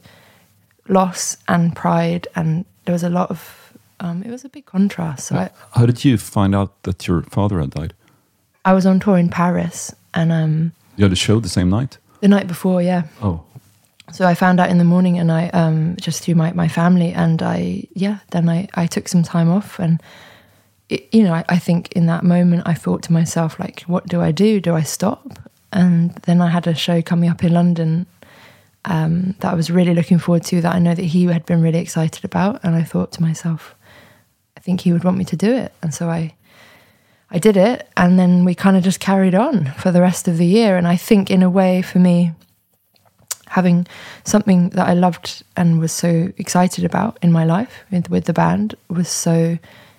[0.88, 2.29] loss and pride.
[2.37, 5.29] And there was a lot of um, it was a big contrast.
[5.29, 7.94] So I, How did you find out that your father had died?
[8.66, 11.98] I was on tour in paris and um, You had a show the same night?
[12.20, 13.03] the night before yeah.
[13.22, 13.42] Oh,
[14.12, 17.12] so i found out in the morning and i um, just through my, my family
[17.12, 20.02] and i yeah then i, I took some time off and
[20.88, 24.06] it, you know I, I think in that moment i thought to myself like what
[24.06, 24.60] do i do?
[24.60, 25.38] Do i stop?
[25.72, 28.06] And then i had a show coming up in london
[28.84, 31.62] um, that I was really looking forward to that I know that he had been
[31.62, 33.74] really excited about and I thought to myself
[34.56, 35.72] I think he would want me to do it.
[35.82, 36.34] And so I
[37.30, 40.36] I did it and then we kind of just carried on for the rest of
[40.38, 40.76] the year.
[40.76, 42.32] And I think in a way for me
[43.54, 43.86] having
[44.24, 48.32] something that I loved and was so excited about in my life with, with the
[48.32, 49.58] band was so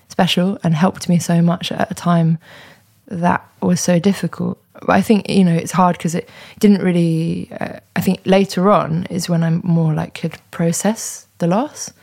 [0.09, 2.37] special and helped me so much at a time
[3.07, 4.57] that was so difficult.
[4.73, 6.27] But I think you know it's hard because it
[6.59, 7.49] didn't really.
[7.61, 11.93] Uh, I think later on is when I'm more like could process the loss,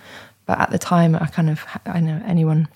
[0.47, 2.69] but at the time I kind of I know anyone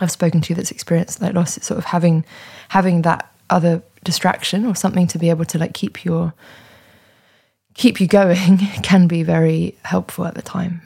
[0.00, 1.58] I've spoken to that's experienced that loss.
[1.58, 2.24] It's sort of having
[2.68, 6.32] having that other distraction or something to be able to like keep your
[7.78, 10.80] keep you going can be very helpful at the time.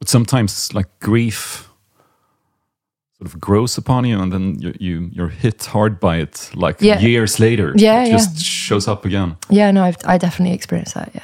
[0.00, 1.68] but sometimes like grief
[3.18, 6.50] sort of grows upon you, and then you, you you're hit hard by it.
[6.54, 7.00] Like Yeah.
[7.00, 8.16] years later, Yeah, it yeah.
[8.18, 9.36] just shows up again.
[9.50, 11.10] Yeah, no, I've, I definitely experienced that.
[11.14, 11.22] Yeah.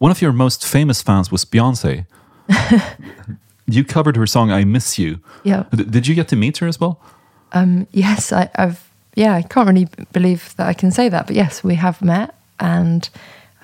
[0.00, 2.06] One of your most famous fans was Beyonce.
[3.66, 5.64] you covered her song "I Miss You." Yeah.
[5.74, 6.96] D- did you get to meet her as well?
[7.52, 8.78] Um, yes, I, I've.
[9.16, 12.34] Yeah, I can't really believe that I can say that, but yes, we have met,
[12.58, 13.08] and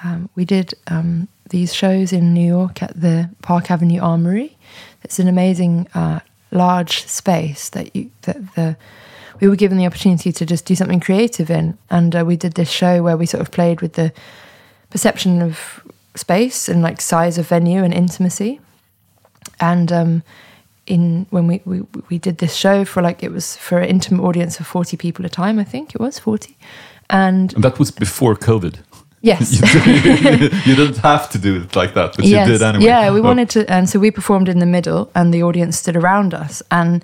[0.04, 4.56] um, we did um, these shows in New York at the Park Avenue Armory.
[5.02, 8.76] It's an amazing, uh, large space that you that the
[9.40, 12.54] we were given the opportunity to just do something creative in, and uh, we did
[12.54, 14.12] this show where we sort of played with the
[14.90, 15.82] perception of
[16.14, 18.60] space and like size of venue and intimacy
[19.60, 20.22] and um,
[20.86, 24.22] in when we, we we did this show for like it was for an intimate
[24.22, 26.56] audience of 40 people a time i think it was 40
[27.08, 28.76] and And that was before COVID.
[29.22, 29.60] Yes
[30.66, 32.46] you didn't have to do it like that, but yes.
[32.46, 32.84] you did anyway.
[32.84, 33.22] yeah we Oh.
[33.22, 36.62] wanted to and so we performed in the middle and the audience stood around us
[36.70, 37.02] and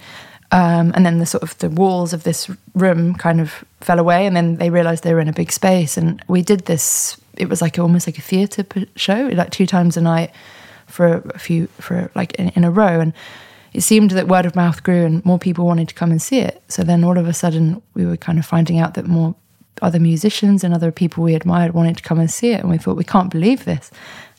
[0.51, 4.27] um, and then the sort of the walls of this room kind of fell away
[4.27, 7.49] and then they realized they were in a big space and we did this it
[7.49, 8.65] was like almost like a theater
[8.97, 10.31] show like two times a night
[10.87, 13.13] for a few for like in, in a row and
[13.75, 16.39] it seemed that word of mouth grew and more people wanted to come and see
[16.41, 19.35] it so then all of a sudden we were kind of finding out that more
[19.83, 22.79] other musicians and other people we admired wanted to come and see it and we
[22.79, 23.91] thought we can't believe this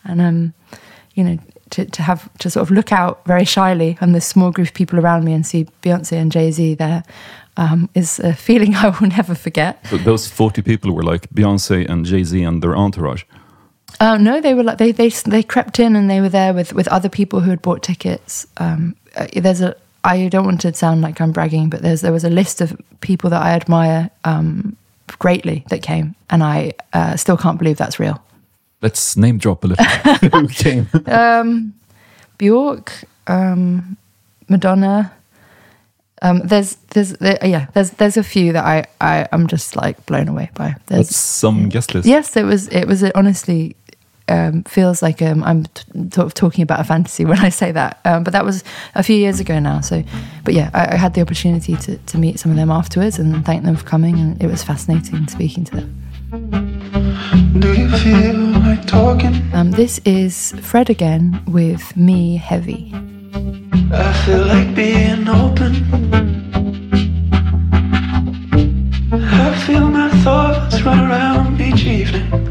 [0.04, 0.54] and um
[1.14, 1.38] you know
[1.70, 4.74] to, to have to sort of look out very shyly on this small group of
[4.74, 7.04] people around me and see Beyonce and Jay Z there
[7.58, 9.86] um, is a feeling I will never forget.
[9.88, 13.24] So those 40 people were like Beyonce and Jay Z and their entourage.
[14.00, 16.74] Uh, no, they were like they they they crept in and they were there with
[16.74, 18.48] with other people who had bought tickets.
[18.58, 22.14] Um, uh, there's a I don't want to sound like I'm bragging, but there's there
[22.14, 24.78] was a list of people that I admire um,
[25.18, 28.22] greatly that came, and I uh, still can't believe that's real.
[28.82, 29.86] Let's name drop a little.
[30.40, 30.88] Who came?
[32.38, 33.98] Bjork, um,
[34.48, 35.14] Madonna.
[36.22, 40.06] Um, there's there's there, yeah there's there's a few that I I am just like
[40.06, 40.76] blown away by.
[40.88, 42.08] There's That's some guest list.
[42.08, 43.76] yes, it was it was honestly
[44.30, 47.72] um, feels like um, I'm t- sort of talking about a fantasy when I say
[47.72, 48.00] that.
[48.06, 48.64] Um, but that was
[48.96, 49.82] a few years ago now.
[49.82, 50.04] So,
[50.44, 53.46] but yeah, I, I had the opportunity to to meet some of them afterwards and
[53.46, 55.96] thank them for coming, and it was fascinating speaking to them.
[57.60, 59.42] Do you feel like talking?
[59.54, 62.94] Um, this is Fred again with Me Heavy.
[63.92, 65.74] I feel like being open.
[69.12, 72.49] I feel my thoughts run around each evening.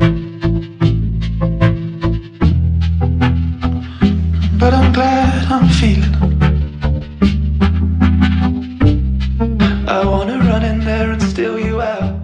[4.99, 6.15] Glad I'm feeling.
[9.87, 12.19] I wanna run in there and steal you out.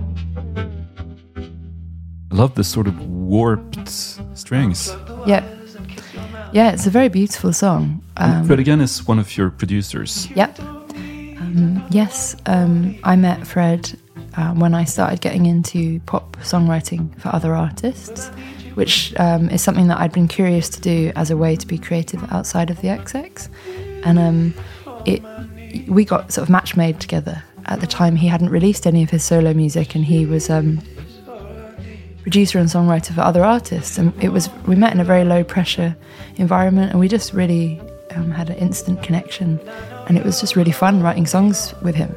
[2.32, 3.88] I love this sort of warped
[4.34, 4.92] strings.
[5.24, 5.44] Yeah.
[6.52, 8.02] Yeah, it's a very beautiful song.
[8.16, 10.28] Um, Fred again is one of your producers.
[10.34, 10.58] Yep.
[10.58, 13.96] Um, yes, um, I met Fred
[14.36, 18.32] um, when I started getting into pop songwriting for other artists,
[18.74, 21.78] which um, is something that I'd been curious to do as a way to be
[21.78, 23.48] creative outside of the XX.
[24.04, 24.54] And um,
[25.06, 25.22] it,
[25.88, 27.42] we got sort of match made together.
[27.66, 30.82] At the time, he hadn't released any of his solo music, and he was um,
[32.22, 33.96] producer and songwriter for other artists.
[33.96, 35.96] And it was we met in a very low pressure
[36.36, 37.80] environment, and we just really
[38.14, 39.58] um, had an instant connection.
[40.08, 42.14] And it was just really fun writing songs with him.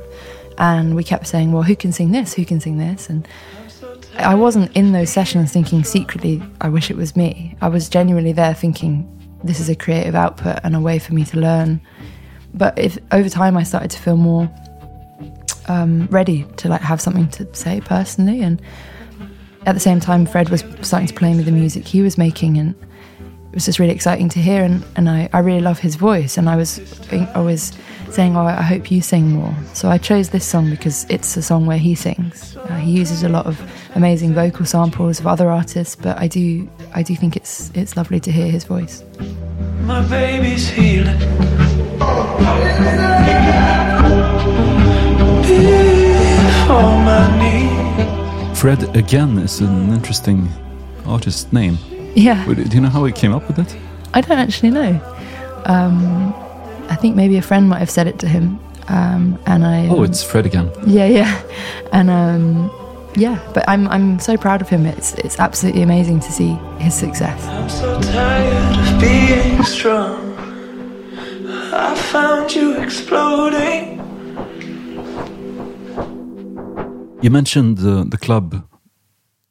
[0.58, 2.34] And we kept saying, "Well, who can sing this?
[2.34, 3.26] Who can sing this?" And
[4.20, 8.34] I wasn't in those sessions thinking secretly, "I wish it was me." I was genuinely
[8.34, 9.08] there thinking,
[9.44, 11.82] "This is a creative output and a way for me to learn."
[12.54, 14.50] But if over time, I started to feel more
[15.68, 18.62] um, ready to like have something to say personally and
[19.68, 22.58] at the same time, Fred was starting to play me the music he was making,
[22.58, 22.74] and
[23.20, 24.64] it was just really exciting to hear.
[24.64, 26.80] And, and I, I really love his voice, and I was
[27.12, 27.74] I was
[28.10, 31.42] saying, "Oh, I hope you sing more." So I chose this song because it's a
[31.42, 32.56] song where he sings.
[32.56, 33.60] Uh, he uses a lot of
[33.96, 38.20] amazing vocal samples of other artists, but I do I do think it's it's lovely
[38.22, 39.04] to hear his voice.
[39.82, 41.18] My baby's healing.
[45.48, 48.56] Before my knee.
[48.56, 50.50] Fred again is an interesting
[51.06, 51.78] artist name.
[52.16, 53.76] Yeah, Do you know how he came up with it?
[54.14, 55.00] I don't actually know.
[55.66, 56.34] Um,
[56.90, 59.88] I think maybe a friend might have said it to him, um, and I.
[59.88, 60.72] Oh, it's Fred again.
[60.86, 61.42] Yeah, yeah,
[61.94, 62.72] and um,
[63.18, 63.38] yeah.
[63.54, 64.86] But I'm I'm so proud of him.
[64.86, 67.46] It's it's absolutely amazing to see his success.
[67.46, 70.24] I'm so tired of being strong.
[71.74, 73.98] I found you exploding.
[77.22, 78.64] You mentioned the, the club,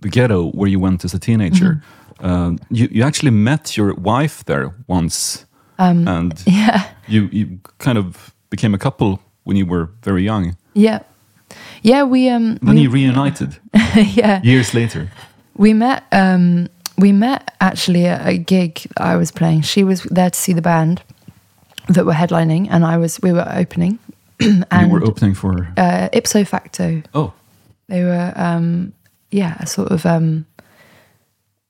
[0.01, 1.83] the ghetto, where you went as a teenager.
[2.21, 5.45] Um, you, you actually met your wife there once,
[5.79, 10.57] and Yeah, you, you kind of became a couple when you were very young.
[10.75, 11.01] yeah,
[11.87, 12.03] yeah.
[12.05, 13.57] We um Then we, you reunited
[14.14, 15.09] yeah years later.
[15.57, 16.68] we met um
[16.99, 19.62] we met actually at a gig I was playing.
[19.64, 21.01] She was there to see the band
[21.89, 23.99] that were headlining, and I was we were opening.
[24.41, 25.68] and you were opening for.
[25.76, 27.32] uh, ipso facto Oh,
[27.89, 28.93] They were, um,
[29.30, 30.45] yeah, a sort of, um,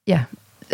[0.06, 0.24] yeah,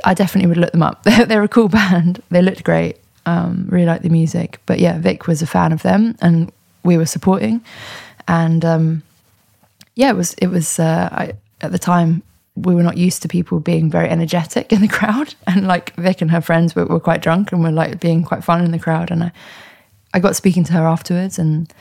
[0.05, 1.03] I definitely would look them up.
[1.03, 2.23] They're, they're a cool band.
[2.31, 2.97] They looked great.
[3.27, 4.59] Um, really liked the music.
[4.67, 6.51] But yeah, Vic was a fan of them, and
[6.85, 7.61] we were supporting.
[8.29, 9.03] And um,
[9.95, 10.35] yeah, it was.
[10.35, 10.79] It was.
[10.79, 12.23] Uh, I, at the time,
[12.55, 16.21] we were not used to people being very energetic in the crowd, and like Vic
[16.21, 18.79] and her friends were, were quite drunk and were like being quite fun in the
[18.79, 19.11] crowd.
[19.11, 19.33] And I,
[20.15, 21.73] I got speaking to her afterwards, and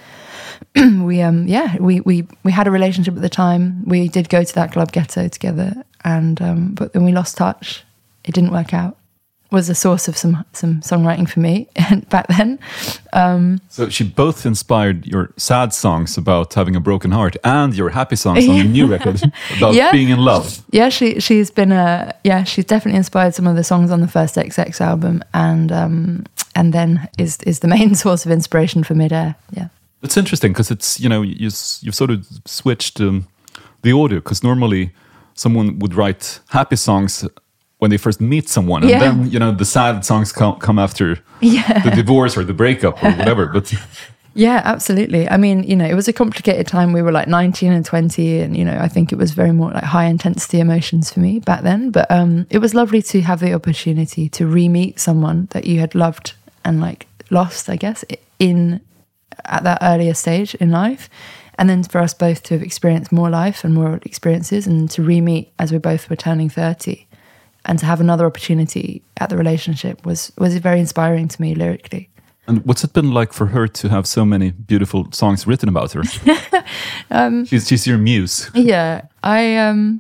[0.76, 4.44] we um yeah we we we had a relationship at the time we did go
[4.44, 7.84] to that club ghetto together and um but then we lost touch
[8.24, 8.98] it didn't work out
[9.52, 11.68] was a source of some some songwriting for me
[12.10, 12.58] back then
[13.70, 18.16] so she both inspired your sad songs about having a broken heart and your happy
[18.16, 19.22] songs on the new record
[19.58, 19.92] about Yeah.
[19.92, 20.64] being in love.
[20.72, 24.08] yeah she she's been a yeah she's definitely inspired some of the songs on the
[24.08, 26.24] first xx album and um
[26.56, 29.68] and then is is the main source of inspiration for midair yeah
[30.04, 31.50] It's interesting because it's you know you
[31.84, 33.28] you've sort of switched um,
[33.84, 34.90] the audio because normally
[35.34, 37.26] someone would write happy songs
[37.82, 39.00] when they first meet someone, and Yeah.
[39.00, 43.04] then you know the sad songs come, come after yeah the divorce or the breakup
[43.04, 43.48] or whatever.
[43.48, 43.74] But
[44.34, 45.28] Yeah, absolutely.
[45.28, 46.94] I mean, you know, it was a complicated time.
[46.94, 49.72] We were like 19 and 20, and, you know, I think it was very more
[49.72, 51.92] like high intensity emotions for me back then.
[51.92, 55.82] But um, it was lovely to have the opportunity to re meet someone that you
[55.82, 56.32] had loved
[56.64, 58.06] and like lost, I guess,
[58.40, 58.80] in
[59.44, 61.10] at that earlier stage in life.
[61.58, 65.04] And then for us both to have experienced more life and more experiences and to
[65.04, 67.06] re meet as we both were turning 30
[67.66, 72.10] and to have another opportunity at the relationship was, was very inspiring to me lyrically.
[72.48, 75.92] and what's it been like for her to have so many beautiful songs written about
[75.94, 76.04] her?
[77.12, 78.50] Um, she's she's your muse.
[78.54, 80.00] yeah i um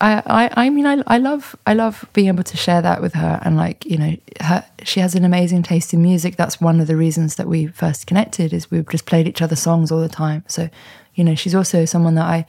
[0.00, 3.14] I, I i mean I, I love i love being able to share that with
[3.14, 6.80] her and like you know her she has an amazing taste in music that's one
[6.80, 10.00] of the reasons that we first connected is we've just played each other songs all
[10.00, 10.68] the time so
[11.16, 12.46] you know she's also someone that i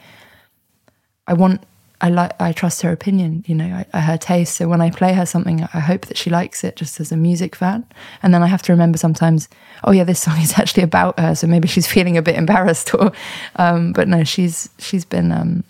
[1.27, 1.61] i want
[2.01, 4.55] I like I trust her opinion, you know, I, her taste.
[4.55, 7.17] So when I play her something, I hope that she likes it just as a
[7.17, 7.85] music fan.
[8.23, 9.49] And then I have to remember sometimes,
[9.83, 12.93] oh yeah, this song is actually about her, so maybe she's feeling a bit embarrassed
[12.93, 13.11] or
[13.57, 15.63] um, but no, she's she's been um,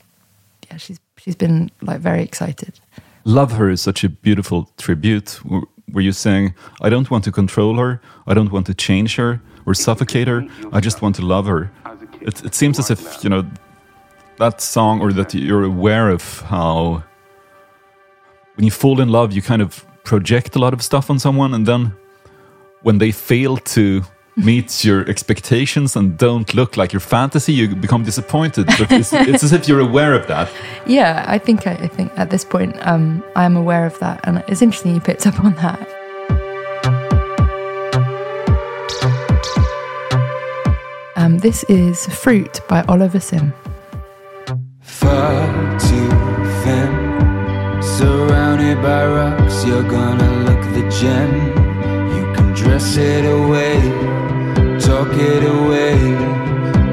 [0.69, 2.79] yeah, she's she's been like very excited.
[3.25, 5.39] Love Her is such a beautiful tribute.
[5.91, 9.41] Were you saying, I don't want to control her, I don't want to change her
[9.65, 11.71] or suffocate her, I just want to love her?
[12.21, 13.45] It, it seems as if, you know,
[14.39, 17.03] that song or that you're aware of how
[18.55, 21.53] when you fall in love, you kind of project a lot of stuff on someone,
[21.53, 21.93] and then
[22.81, 24.01] when they fail to
[24.35, 28.65] meet your expectations and don't look like your fantasy, you become disappointed.
[28.65, 30.51] But it's, it's as if you're aware of that.
[30.87, 34.43] Yeah, I think I, I think at this point um, I'm aware of that, and
[34.47, 35.87] it's interesting you picked up on that.
[41.15, 43.53] Um, this is Fruit by Oliver Sim.
[44.99, 46.09] Far too
[46.61, 46.91] thin,
[47.81, 49.65] surrounded by rocks.
[49.65, 51.31] You're gonna look the gem.
[52.15, 53.79] You can dress it away,
[54.77, 55.95] talk it away,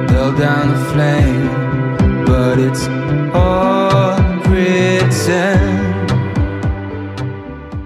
[0.06, 2.86] dull down the flame, but it's
[3.34, 6.10] all pretend.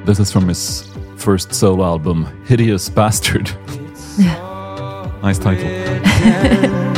[0.06, 3.50] This is from his first solo album, Hideous Bastard.
[5.22, 6.89] nice title.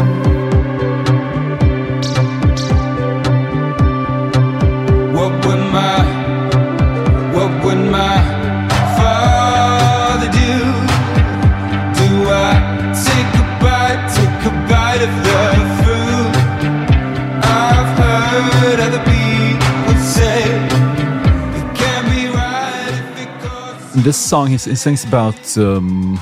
[24.33, 25.59] Song, he, he sings about.
[25.59, 26.19] Um,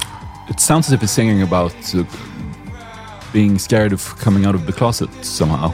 [0.48, 2.02] it sounds as if he's singing about uh,
[3.32, 5.72] being scared of coming out of the closet somehow,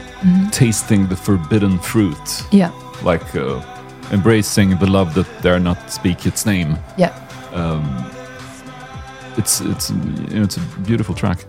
[0.51, 2.71] tasting the forbidden fruit, Yeah,
[3.01, 3.59] like uh,
[4.11, 6.77] embracing the love that dare not speak its name.
[6.95, 7.11] yeah,
[9.37, 11.39] It's it's you know, it's a beautiful track.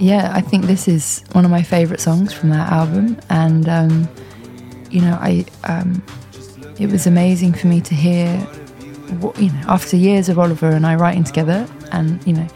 [0.00, 0.32] yeah.
[0.38, 4.08] I think this is one of my favorite songs from that album, and um,
[4.90, 6.02] you know, I um,
[6.80, 8.46] it was amazing for me to hear.
[9.08, 12.46] You know, after years of Oliver and I writing together, and you know,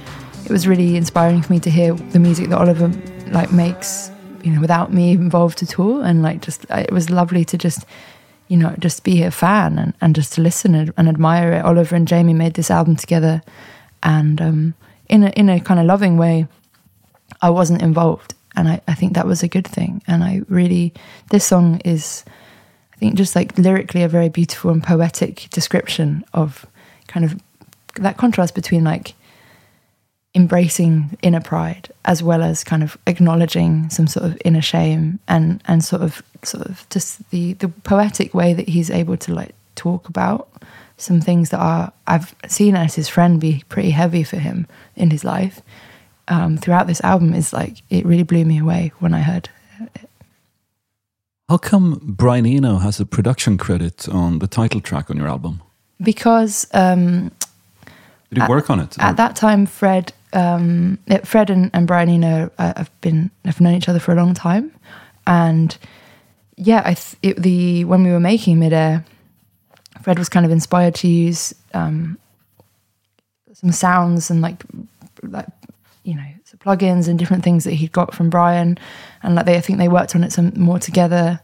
[0.45, 2.89] it was really inspiring for me to hear the music that Oliver
[3.29, 4.11] like makes.
[4.43, 7.85] You know, without me involved at all, and like just it was lovely to just
[8.49, 11.65] you know, just be a fan and, and just to listen and, and admire it.
[11.65, 13.43] Oliver and Jamie made this album together,
[14.03, 14.75] and um,
[15.09, 16.47] in a in a kind of loving way.
[17.41, 20.03] I wasn't involved, and I, I think that was a good thing.
[20.07, 20.93] And I really,
[21.31, 22.25] this song is,
[22.99, 26.67] I think, just like lyrically a very beautiful and poetic description of
[27.07, 27.41] kind of
[27.95, 29.15] that contrast between like
[30.35, 35.63] embracing inner pride as well as kind of acknowledging some sort of inner shame and
[35.67, 39.55] and sort of sort of just the the poetic way that he's able to like
[39.77, 40.49] talk about
[40.97, 45.11] some things that are I've seen as his friend be pretty heavy for him in
[45.11, 45.63] his life
[46.27, 49.51] um, throughout this album is like it really blew me away when I heard
[51.49, 55.63] How come Brian Eno has a production credit on the title track on your album?
[56.01, 57.33] because um,
[58.33, 58.97] Did he work on it?
[59.01, 63.75] at that time Fred um, Fred and, and Brian Eno uh, have been have known
[63.75, 64.71] each other for a long time
[65.27, 65.77] and
[66.57, 69.05] yeah I th- it, the when we were making midair
[70.03, 72.17] Fred was kind of inspired to use um,
[73.55, 74.63] some sounds and like
[75.23, 75.47] like
[76.05, 76.29] you know
[76.61, 78.79] plugins and different things that he'd got from Brian
[79.23, 81.41] and like they I think they worked on it some more together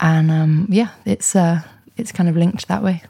[0.00, 1.60] and um, yeah it's uh
[1.96, 3.02] it's kind of linked that way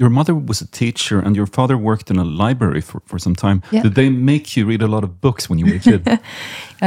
[0.00, 3.36] Your mother was a teacher and your father worked in a library for, for some
[3.36, 3.62] time.
[3.70, 3.82] Yeah.
[3.82, 6.20] Did they make you read a lot of books when you were a kid?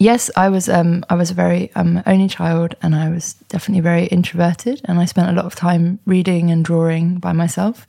[0.00, 3.82] yes, I was um, I was a very um, only child, and I was definitely
[3.82, 7.86] very introverted, and I spent a lot of time reading and drawing by myself.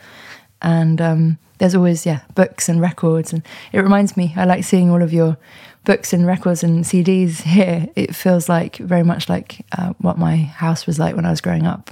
[0.61, 4.33] And um, there's always yeah books and records, and it reminds me.
[4.35, 5.37] I like seeing all of your
[5.85, 7.87] books and records and CDs here.
[7.95, 11.39] It feels like very much like uh, what my house was like when I was
[11.39, 11.91] growing up.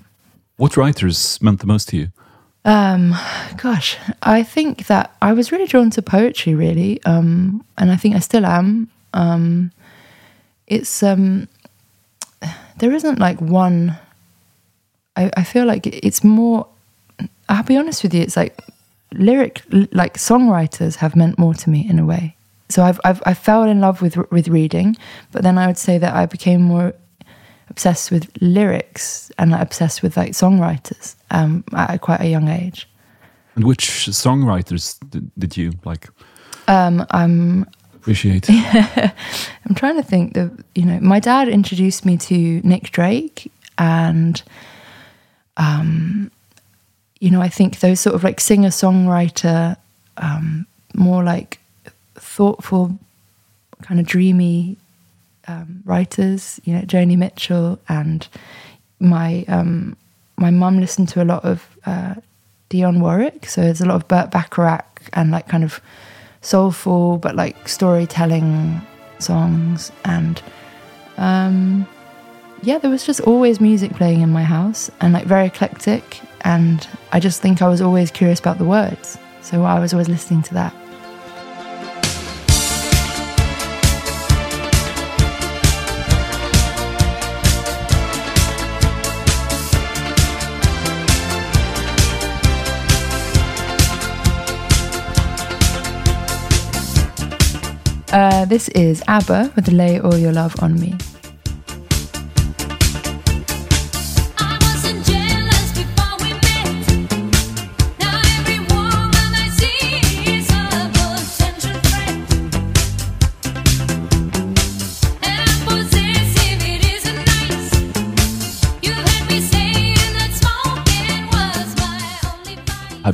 [0.57, 2.07] what writers meant the most to you?
[2.65, 3.13] um,
[3.57, 8.15] Gosh, I think that I was really drawn to poetry, really, um, and I think
[8.15, 8.89] I still am.
[9.13, 9.71] Um,
[10.65, 11.47] it's um,
[12.79, 13.99] there isn't like one.
[15.15, 16.65] I, I feel like it's more.
[17.47, 18.21] I'll be honest with you.
[18.23, 18.57] It's like
[19.13, 22.35] lyric, like songwriters have meant more to me in a way.
[22.69, 24.95] So I've I've I fell in love with with reading,
[25.31, 26.93] but then I would say that I became more
[27.69, 32.87] obsessed with lyrics and like, obsessed with like songwriters um, at quite a young age.
[33.55, 36.09] And which songwriters did, did you like?
[36.67, 38.49] Um, I'm Appreciate.
[38.49, 44.41] I'm trying to think that you know my dad introduced me to Nick Drake and
[45.57, 46.31] um
[47.19, 49.77] you know I think those sort of like singer songwriter
[50.17, 51.59] um more like
[52.15, 52.97] thoughtful
[53.81, 54.77] kind of dreamy
[55.47, 58.27] um, writers you know Joni Mitchell and
[58.99, 59.95] my um
[60.37, 62.15] my mum listened to a lot of uh,
[62.69, 63.45] Dionne Warwick.
[63.47, 65.81] So there's a lot of Burt Bacharach and like kind of
[66.41, 68.81] soulful but like storytelling
[69.19, 69.91] songs.
[70.05, 70.41] And
[71.17, 71.87] um
[72.61, 76.87] yeah there was just always music playing in my house and like very eclectic and
[77.11, 80.41] i just think i was always curious about the words so i was always listening
[80.41, 80.73] to that
[98.11, 100.97] uh, this is ABBA with Lay All Your Love on Me.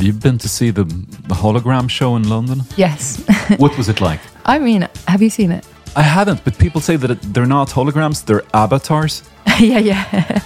[0.05, 2.61] Have been to see the, the hologram show in London?
[2.77, 3.23] Yes.
[3.57, 4.19] What was it like?
[4.45, 5.65] I mean, have you seen it?
[5.95, 9.23] I haven't, but people say that it, they're not holograms, they're avatars.
[9.59, 10.41] yeah, yeah.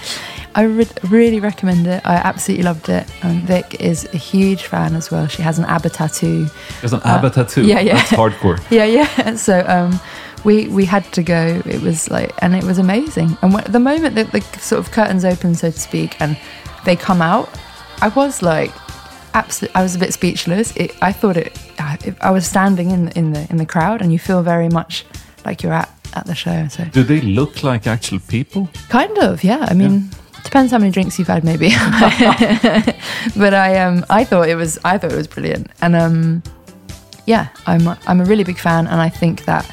[0.54, 2.02] I would really recommend it.
[2.04, 3.06] I absolutely loved it.
[3.24, 5.26] Um, Vic is a huge fan as well.
[5.28, 6.46] She has an ABBA tattoo.
[6.80, 7.62] There's an ABBA tattoo.
[7.62, 7.94] Uh, yeah, yeah.
[7.94, 8.60] That's hardcore.
[8.70, 9.34] Yeah, yeah.
[9.36, 10.00] So um,
[10.44, 11.62] we we had to go.
[11.64, 13.36] It was like, and it was amazing.
[13.42, 16.36] And when, the moment that the sort of curtains open, so to speak, and
[16.84, 17.48] they come out,
[18.02, 18.72] I was like,
[19.34, 19.74] absolutely.
[19.74, 20.76] I was a bit speechless.
[20.76, 24.12] It, I thought it, I I was standing in in the in the crowd, and
[24.12, 25.04] you feel very much
[25.44, 26.68] like you're at at the show.
[26.68, 28.68] So Do they look like actual people?
[28.88, 29.66] Kind of, yeah.
[29.68, 30.10] I mean,
[30.44, 31.68] depends how many drinks you've had, maybe.
[33.36, 36.42] but I, um, I thought it was, I thought it was brilliant, and um,
[37.26, 39.70] yeah, I'm, I'm a really big fan, and I think that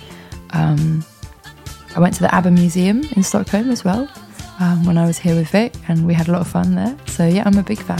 [0.51, 1.03] um,
[1.95, 4.09] I went to the ABBA Museum in Stockholm as well
[4.59, 6.95] um, when I was here with Vic, and we had a lot of fun there.
[7.07, 7.99] So yeah, I'm a big fan.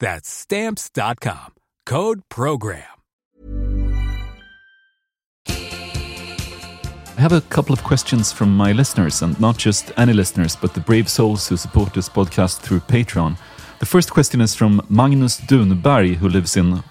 [0.00, 1.54] That's stamps.com.
[1.86, 2.84] Code program.
[7.16, 10.74] I have a couple of questions from my listeners, and not just any listeners, but
[10.74, 13.36] the brave souls who support this podcast through Patreon.
[13.78, 16.82] The first question is from Magnus Dunberg, who lives in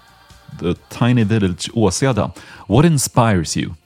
[0.58, 2.34] the tiny village Åseda.
[2.68, 3.76] What inspires you?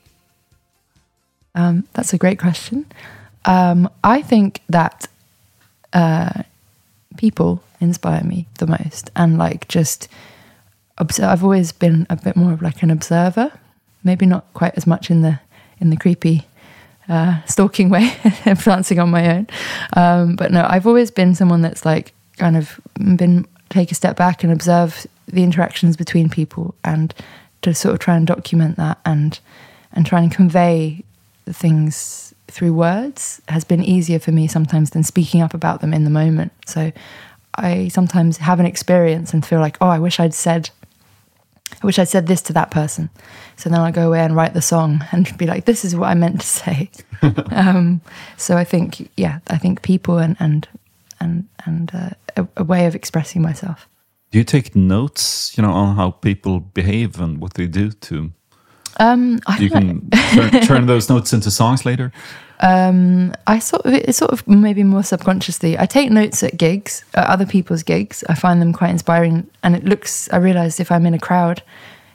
[1.54, 2.86] Um, that's a great question.
[3.44, 5.08] Um, I think that
[5.92, 6.42] uh,
[7.16, 10.08] people inspire me the most, and like just,
[10.98, 13.52] obs- I've always been a bit more of like an observer.
[14.04, 15.40] Maybe not quite as much in the
[15.80, 16.46] in the creepy
[17.08, 18.12] uh, stalking way
[18.46, 19.46] of dancing on my own.
[19.96, 24.16] Um, but no, I've always been someone that's like kind of been take a step
[24.16, 27.12] back and observe the interactions between people and
[27.62, 29.40] to sort of try and document that and
[29.92, 31.02] and try and convey
[31.46, 36.04] things through words has been easier for me sometimes than speaking up about them in
[36.04, 36.52] the moment.
[36.66, 36.92] So
[37.58, 40.70] I sometimes have an experience and feel like, oh, I wish I'd said
[41.82, 43.10] I wish I'd said this to that person.
[43.56, 46.08] So then I'll go away and write the song and be like, this is what
[46.08, 46.90] I meant to say.
[47.50, 48.00] um,
[48.36, 50.68] so I think, yeah, I think people and and
[51.20, 53.88] and and uh, a, a way of expressing myself.
[54.30, 58.30] Do you take notes, you know, on how people behave and what they do to?
[59.00, 62.12] Um, I You can turn, turn those notes into songs later.
[62.60, 65.78] Um, I sort of it's sort of maybe more subconsciously.
[65.78, 68.24] I take notes at gigs, at other people's gigs.
[68.28, 70.28] I find them quite inspiring, and it looks.
[70.32, 71.62] I realize if I'm in a crowd,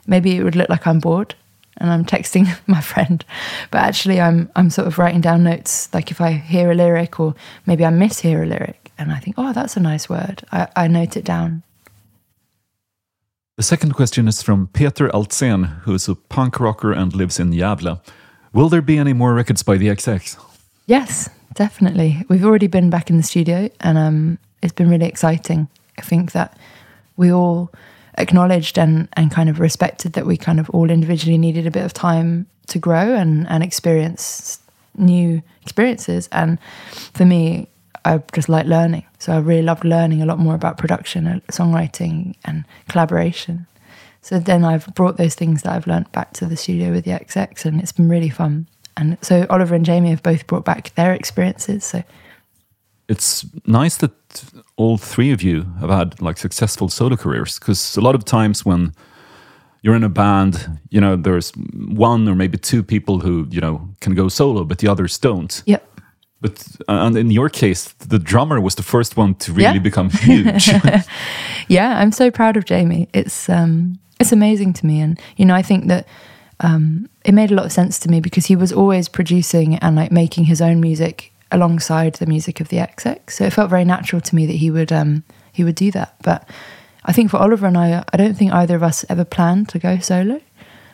[0.06, 1.34] maybe it would look like I'm bored,
[1.78, 3.24] and I'm texting my friend,
[3.70, 5.92] but actually I'm I'm sort of writing down notes.
[5.94, 7.34] Like if I hear a lyric, or
[7.66, 10.44] maybe I mishear a lyric, and I think, oh, that's a nice word.
[10.52, 11.62] I, I note it down.
[13.56, 17.52] The second question is from Peter Altzen, who is a punk rocker and lives in
[17.52, 18.00] Gävle.
[18.54, 20.40] Will there be any more records by the XX?
[20.86, 22.24] Yes, definitely.
[22.28, 25.66] We've already been back in the studio and um, it's been really exciting.
[25.98, 26.56] I think that
[27.16, 27.72] we all
[28.16, 31.84] acknowledged and, and kind of respected that we kind of all individually needed a bit
[31.84, 34.60] of time to grow and, and experience
[34.96, 36.28] new experiences.
[36.30, 36.60] And
[37.12, 37.66] for me,
[38.04, 39.04] I just like learning.
[39.18, 43.66] So I really loved learning a lot more about production and songwriting and collaboration.
[44.24, 47.10] So then I've brought those things that I've learnt back to the studio with the
[47.10, 48.66] XX, and it's been really fun.
[48.96, 51.84] And so Oliver and Jamie have both brought back their experiences.
[51.84, 52.02] So
[53.08, 54.12] It's nice that
[54.76, 58.64] all three of you have had like successful solo careers because a lot of times
[58.64, 58.92] when
[59.82, 61.52] you're in a band, you know, there's
[61.88, 65.62] one or maybe two people who, you know, can go solo, but the others don't.
[65.66, 65.82] yep,
[66.40, 69.78] But uh, and in your case, the drummer was the first one to really Yeah.
[69.82, 70.70] become huge.
[71.68, 73.08] yeah, I'm so proud of Jamie.
[73.12, 76.06] It's um, it's amazing to me, and you know, I think that
[76.60, 79.96] um, it made a lot of sense to me because he was always producing and
[79.96, 83.30] like making his own music alongside the music of the XX.
[83.30, 86.14] So it felt very natural to me that he would um, he would do that.
[86.22, 86.48] But
[87.04, 89.78] I think for Oliver and I, I don't think either of us ever planned to
[89.78, 90.40] go solo.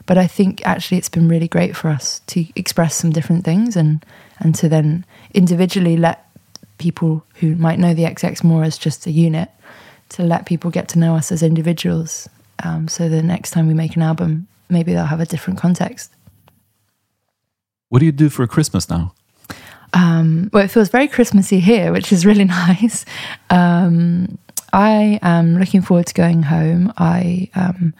[0.07, 3.77] But I think actually it's been really great for us to express some different things
[3.77, 4.05] and
[4.39, 5.05] and to then
[5.35, 6.27] individually let
[6.79, 9.51] people who might know the XX more as just a unit
[10.09, 12.29] to let people get to know us as individuals.
[12.62, 16.12] Um, so the next time we make an album, maybe they'll have a different context.
[17.88, 19.12] what do you do for Christmas now?
[19.92, 23.04] Um, well, it feels very Christmassy here, which is really nice.
[23.50, 24.38] Um,
[24.72, 26.92] I am looking forward to going home.
[26.96, 27.92] I um,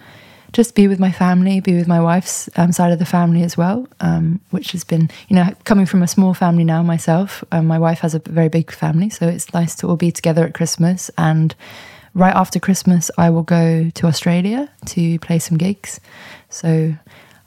[0.53, 3.57] just be with my family, be with my wife's um, side of the family as
[3.57, 7.45] well, um, which has been, you know, coming from a small family now myself.
[7.53, 10.45] Um, my wife has a very big family, so it's nice to all be together
[10.45, 11.11] at Christmas.
[11.19, 11.55] And
[12.15, 16.01] right after Christmas, I will go to Australia to play some gigs.
[16.49, 16.95] So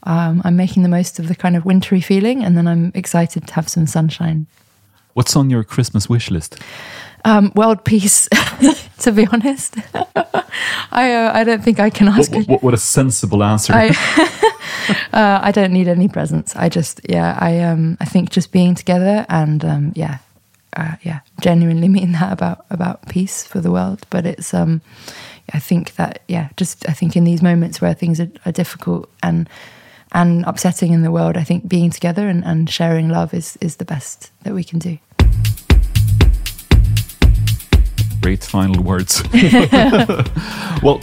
[0.04, 3.46] um, I'm making the most of the kind of wintry feeling, and then I'm excited
[3.48, 4.46] to have some sunshine.
[5.14, 6.58] What's on your Christmas wish list?
[7.24, 8.28] Um, world peace,
[8.98, 9.76] to be honest.
[10.90, 12.30] I uh, I don't think I can ask.
[12.32, 13.72] What, what, what a sensible answer.
[13.74, 13.88] I
[15.12, 16.54] uh, I don't need any presents.
[16.54, 20.18] I just yeah I um I think just being together and um yeah
[20.76, 24.06] uh, yeah genuinely mean that about about peace for the world.
[24.10, 24.80] But it's um
[25.52, 29.08] I think that yeah just I think in these moments where things are, are difficult
[29.22, 29.48] and
[30.12, 33.76] and upsetting in the world, I think being together and, and sharing love is is
[33.76, 34.98] the best that we can do.
[38.22, 39.22] Great final words.
[40.82, 41.00] well,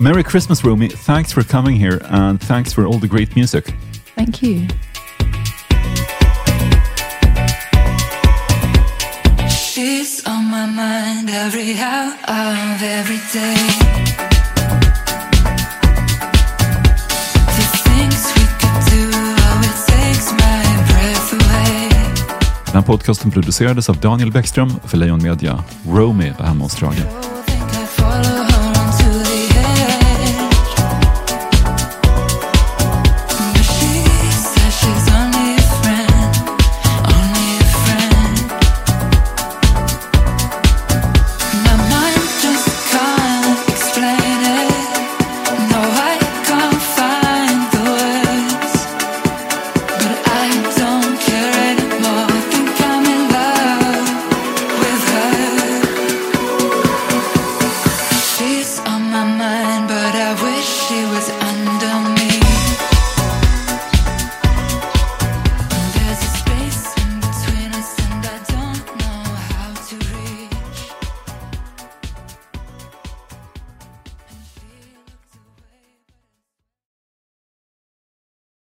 [0.00, 0.88] Merry Christmas, Romy.
[0.88, 3.74] Thanks for coming here and thanks for all the great music.
[4.14, 4.66] Thank you.
[10.80, 13.56] Mind every hour of every day.
[22.66, 25.64] Den här podcasten producerades av Daniel Bäckström för Lejon Media.
[25.88, 27.06] Romy var hemma hos Strage.